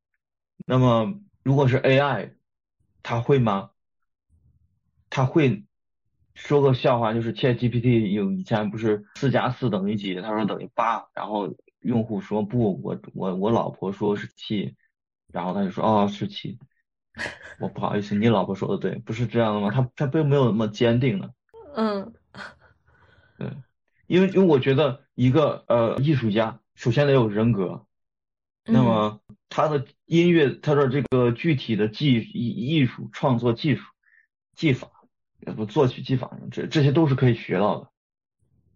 [0.65, 1.21] 那么。
[1.43, 2.31] 如果是 AI，
[3.03, 3.69] 他会吗？
[5.11, 5.63] 他会
[6.35, 10.13] 说个笑话，就是 ChatGPT 有以前不是四加四等于几？
[10.21, 14.75] 他说等于八，然后用户说不，我我我老婆说是七，
[15.31, 16.59] 然后他就说哦是七，
[17.59, 19.71] 我不好意思，你老婆说的对，不是这样的吗？
[19.71, 21.33] 他他并没有那么坚定的。
[21.75, 22.13] 嗯，
[23.39, 23.49] 对，
[24.07, 27.85] 因为因为我觉得一个呃艺术家首先得有人格，
[28.65, 29.19] 那么。
[29.47, 33.85] 他的音乐，他的这个具体的技艺艺术创作技术
[34.53, 34.89] 技法，
[35.53, 37.89] 不作曲技法，这这些都是可以学到的。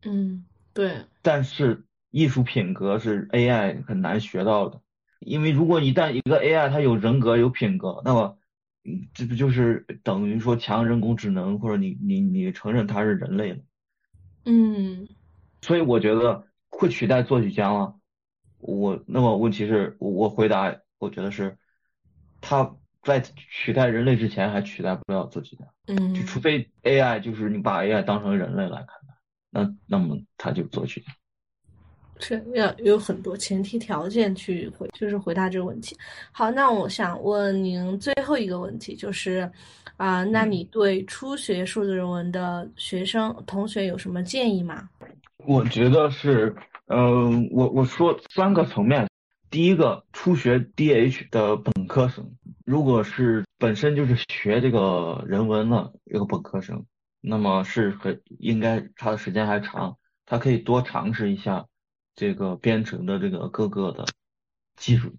[0.03, 1.05] 嗯，对。
[1.21, 4.81] 但是艺术品格是 AI 很难学到的，
[5.19, 8.37] 因为如果一旦一个 AI 它有人格有品格，那么
[9.13, 13.59] 这不就是等于说强人工智能，或者你你你承认它是人类了？
[14.45, 15.07] 嗯。
[15.61, 17.95] 所以我觉得会取代作曲家吗？
[18.59, 21.57] 我那么问题是，我回答，我觉得是，
[22.41, 29.13] 他在取代人类之前还取代不了自己的，嗯，就除非 AI 就是你把 AI 当成人类来看待，
[29.49, 31.07] 那那么他就做取代，
[32.19, 35.95] 是要有很多前提条件去回，就是回答这个问题。
[36.31, 39.49] 好，那我想问您最后一个问题，就是
[39.97, 44.89] 啊，那你对初学数字人文的学生同学有什么建议吗？
[45.37, 46.55] 我觉得是。
[46.91, 49.07] 嗯，我我说三个层面，
[49.51, 52.27] 第一个初学 DH 的本科生，
[52.69, 56.85] 如果是本身就是学这个人文的一个本科生，
[57.19, 61.65] 那么是很应该他的时间还长，他可以多尝试一下
[62.13, 64.05] 这个编程的这个各个的
[64.75, 65.15] 技术，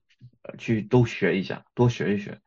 [0.59, 2.41] 去都学一下，多学一学，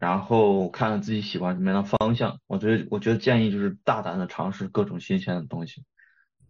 [0.00, 2.40] 然后看看自己喜欢什么样的方向。
[2.46, 5.84] 我觉得，我觉得建议就是大胆的尝试各种新鲜的东西，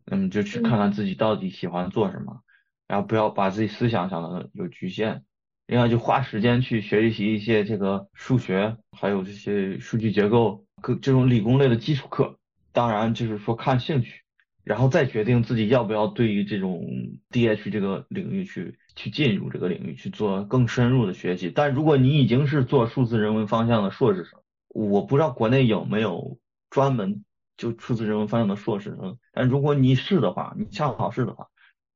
[0.05, 2.45] 嗯，就去看看自己到底喜欢做什么，
[2.87, 5.25] 然后不要把自己思想想的有局限。
[5.69, 12.39] 另外，就花时间去学习一些这个数学，还有这些数据结构，各这种理工类的基础课。
[12.73, 14.23] 当然，就是说看兴趣，
[14.65, 16.87] 然后再决定自己要不要对于这种
[17.31, 21.53] DH 这个领域去去进入这个领域去做更深入的学习。
[21.55, 26.39] 但如果你已经是做数字人文方向的硕士生，我不知道国内有没有
[26.71, 27.27] 专门
[27.59, 29.19] 就数字人文方向的硕士生。
[29.35, 31.49] 但如果你是的话，你恰好是的话，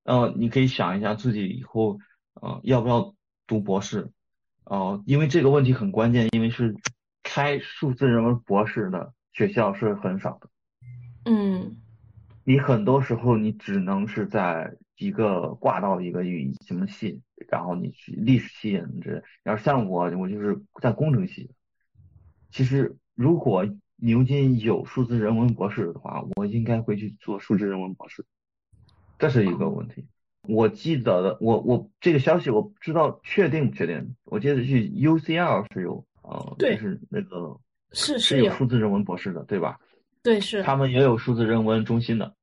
[0.05, 1.99] 呃，你可以想一下自己以后
[2.35, 3.14] 呃要不要。
[3.47, 4.11] 读博士，
[4.64, 6.74] 哦，因为这个问题很关键，因为是
[7.22, 10.49] 开数字人文博士的学校是很少的。
[11.24, 11.76] 嗯，
[12.45, 19.22] 你很多时候你只能是在一个挂到一个语什么系，然后你去历史系什么之类。
[19.43, 21.51] 然后像我，我就是在工程系。
[22.51, 23.66] 其实如果
[23.97, 28.24] 牛津有数字人文博士的话，我应该会去做数字人文博士，
[29.18, 30.07] 这是一个问题。
[30.49, 34.16] 我记得的，我我这个消息我不知道确定不确定。
[34.24, 37.61] 我记得是 UCL 是有，呃，就是那个
[37.93, 39.78] 是是有数字人文博士的，对吧？
[40.20, 40.62] 对，是。
[40.64, 42.34] 他们也有数字人文中心的。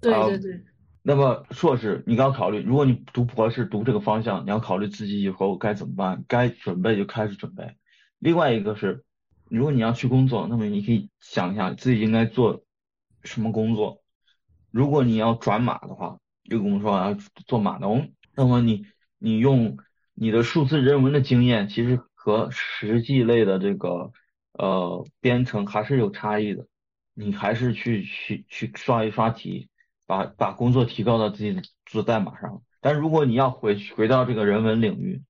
[0.00, 0.64] 对对对。
[1.02, 7.74] 那么硕士，你刚考虑，如果你读博士读这个方向，你要考虑自己以后该怎么办，该准备就开始准备。
[8.20, 9.02] 另外一个是，
[9.48, 12.62] 如果你要去工作，那么你可以想一下自己应该做
[13.24, 14.00] 什么工作。
[14.70, 16.20] 如果你要转码的话。
[16.50, 18.86] 又跟我说啊，做码农，那么你
[19.18, 19.78] 你用
[20.14, 24.12] 你的数字人文的经验，其实和实际类的这个
[24.52, 26.66] 呃编程还是有差异的。
[27.14, 29.68] 你还是去去去刷一刷题，
[30.06, 32.62] 把把工作提高到自己做代码上。
[32.80, 35.22] 但如果你要回回到这个人文领域，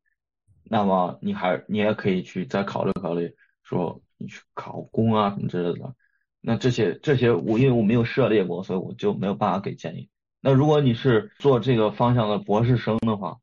[0.65, 5.95] 那么你还你也可以去再考虑考虑，说你去考公啊什么之类的。
[6.43, 10.11] 那这些这些我因为我没有涉猎过，所以我就没有办法给建议。
[10.41, 13.39] 那如果你是做这个方向的博士生的话，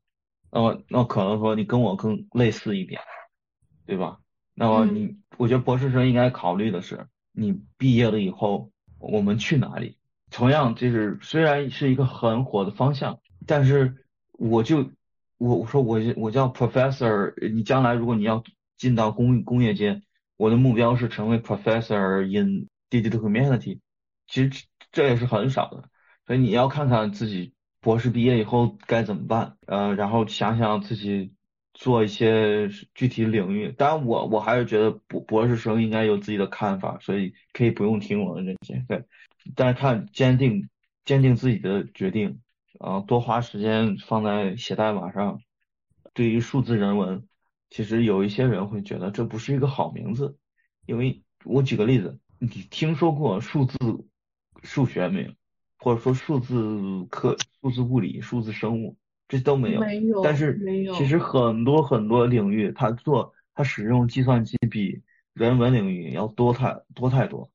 [0.50, 3.00] 那么那可能说你跟我更类似一点，
[3.84, 4.18] 对吧？
[4.54, 9.98] 那么你，我觉得博士生应该考虑的是，你毕业了以后我们去哪里？
[10.30, 13.96] 同样就是虽然是一个很火的方向，但是
[14.32, 14.90] 我就
[15.36, 18.42] 我我说我我叫 professor，你将来如果你要
[18.78, 20.00] 进到工工业界，
[20.38, 23.80] 我的目标是成为 professor in digital humanity，
[24.26, 25.90] 其实这也是很少的。
[26.26, 31.32] 所以你要看看自己博士毕业以后该怎么办，呃，然后想想自己
[31.72, 33.70] 做一些具体领域。
[33.70, 38.84] 当然，我我还是觉得博博士生应该有自己的看法，所以可以不用听我的这些。
[38.88, 39.04] 对，
[39.54, 40.68] 但是看坚定
[41.04, 42.40] 坚定自己的决定，
[42.80, 45.40] 啊，多花时间放在写代码上。
[46.12, 47.28] 对于数字人文，
[47.70, 50.38] 其实有一些人会觉得这不是一个好名字，
[50.86, 53.76] 因为我举个例子，你听说过数字
[54.64, 55.30] 数学没有？
[55.86, 58.96] 或者说数字科、数字物理、数字生物，
[59.28, 59.80] 这都没有。
[59.80, 60.20] 没有。
[60.20, 60.60] 但是
[60.92, 65.00] 其实很多很多领域，它做它使用计算机比
[65.32, 67.52] 人文领域要多太多太多，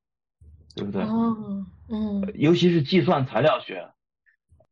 [0.73, 1.03] 对不对？
[1.03, 2.31] 哦，嗯。
[2.35, 3.89] 尤其是计算材料学，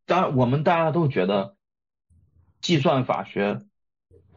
[0.05, 1.57] 当然我们大家都觉得
[2.62, 3.60] 计算法学、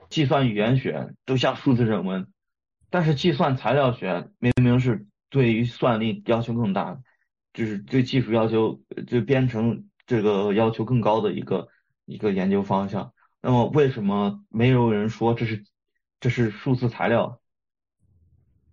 [0.09, 2.27] 计算语言学都像数字人文，
[2.91, 7.03] 但是计算材料学明明是对于算力要求更大的。
[7.53, 11.69] 就是对技术要求，对编程这个要求更高的一个
[12.05, 13.13] 一个研究方向。
[13.41, 15.65] 那么为什么没有人说这是
[16.21, 17.41] 这是数字材料？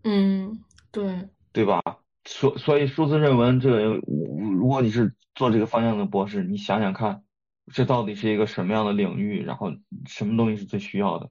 [0.04, 1.82] 嗯，对，对吧？
[2.26, 7.24] 所所以数字人文这个，如果你是做这个方向的博士，你想想看，
[7.74, 9.44] 这到底是一个什么样的领域？
[9.44, 9.72] 然后
[10.06, 11.30] 什么东西是最需要的？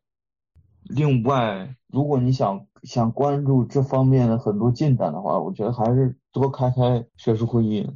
[0.82, 7.88] 另外，如果你想想关注这方面的很多进展的话，我觉得还是多开开学术会议，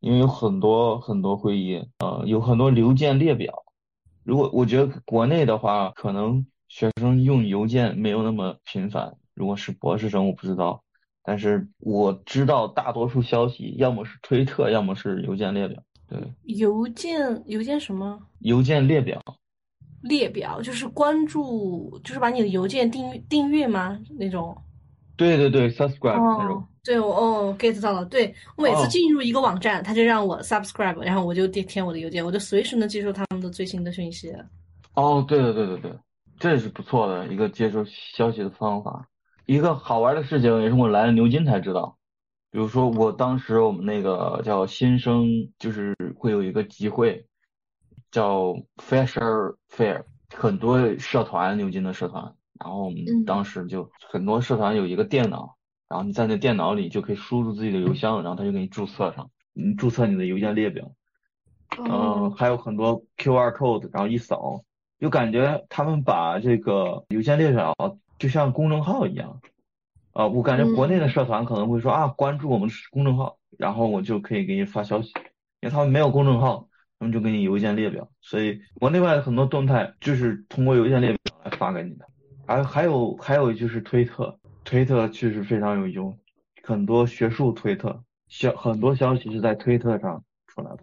[0.00, 3.64] 因为有很多很多会议，呃，有很多邮件列表。
[4.24, 9.16] 如果我觉得国内的话，可能学生用邮件没有那么频繁。
[9.34, 10.82] 如果是博士生，我不知道，
[11.22, 15.82] 但是我知道大多数消息要么是推特，要么是邮件列表。
[16.08, 18.18] 对，邮件邮件什么？
[18.40, 19.22] 邮件列表。
[20.02, 23.98] 列表就是关注，就是把你的邮件订订阅吗？
[24.18, 24.56] 那种？
[25.16, 26.64] 对对对，subscribe 那种。
[26.84, 28.04] 对，我哦 get 到了。
[28.04, 34.32] 对我每次进入一个网站，他就让我 subscribe，然后我就填填我的邮件，我就随时能接收他们的最新的讯息。
[34.94, 35.92] 哦，对对对对对，
[36.38, 39.06] 这是不错的一个接收消息的方法。
[39.46, 41.98] 一个好玩的事情也是我来了牛津才知道，
[42.50, 45.26] 比如说我当时我们那个叫新生，
[45.58, 47.26] 就是会有一个集会。
[48.10, 50.04] 叫 Fresher Fair，
[50.34, 53.24] 很多社团，牛津的社团，然后我们嗯。
[53.24, 55.56] 当时就很多社团有一个电脑，
[55.88, 60.90] 然后你在那电脑里就可以输入自己的邮箱，然后他就给你注册上，你注册你的邮件列表。
[61.76, 64.62] 呃，哦，还有很多 QR code，然后一扫，
[64.98, 67.74] 就感觉他们把这个邮件列表
[68.18, 69.40] 就像公众号一样。
[70.14, 71.08] 呃，我感觉国内的嗯。
[71.10, 75.12] 社团可能会说啊，关注我们公众号，然后我就可以给你发消息，
[75.60, 76.67] 因为他们没有公众号，
[76.98, 82.04] 他们就给你邮件列表，所以国内外的很多动态就是通过邮件列表来发给你的。
[82.46, 86.18] 还还有还有就是推特，推特确实非常有用，
[86.62, 90.78] 很多学术推特，消很多消息是在推特上出来的。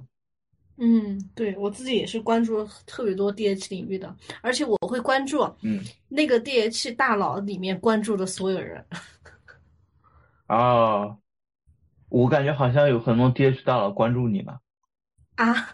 [0.78, 5.82] 嗯，对，我自己也是关注了特别多 DH 领域的，而且我会关注嗯。
[6.10, 8.86] 那个 DH 大佬里面关注的所有人。
[10.48, 11.18] 啊，
[12.10, 14.60] 我感觉好像有很多 DH 大佬关注你呢，
[15.36, 15.70] 啊，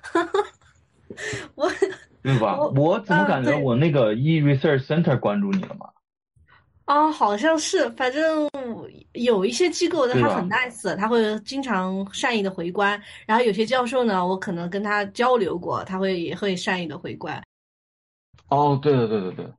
[1.56, 1.70] 我
[2.24, 2.58] 对吧？
[2.58, 5.88] 我我怎么感觉我那个 E Research Center 关注你了吗？
[6.86, 8.50] 啊，好像是，反正
[9.14, 17.42] 有一些机构的他很 nice，他会经常善意的回关，然后有些教授呢，我可能跟他交流过，他会也会善意的回关。
[18.50, 19.54] 哦，对对对对对，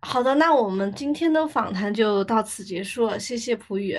[0.00, 3.96] 好的，那我们今天的访谈就到此结束了，谢谢普宇。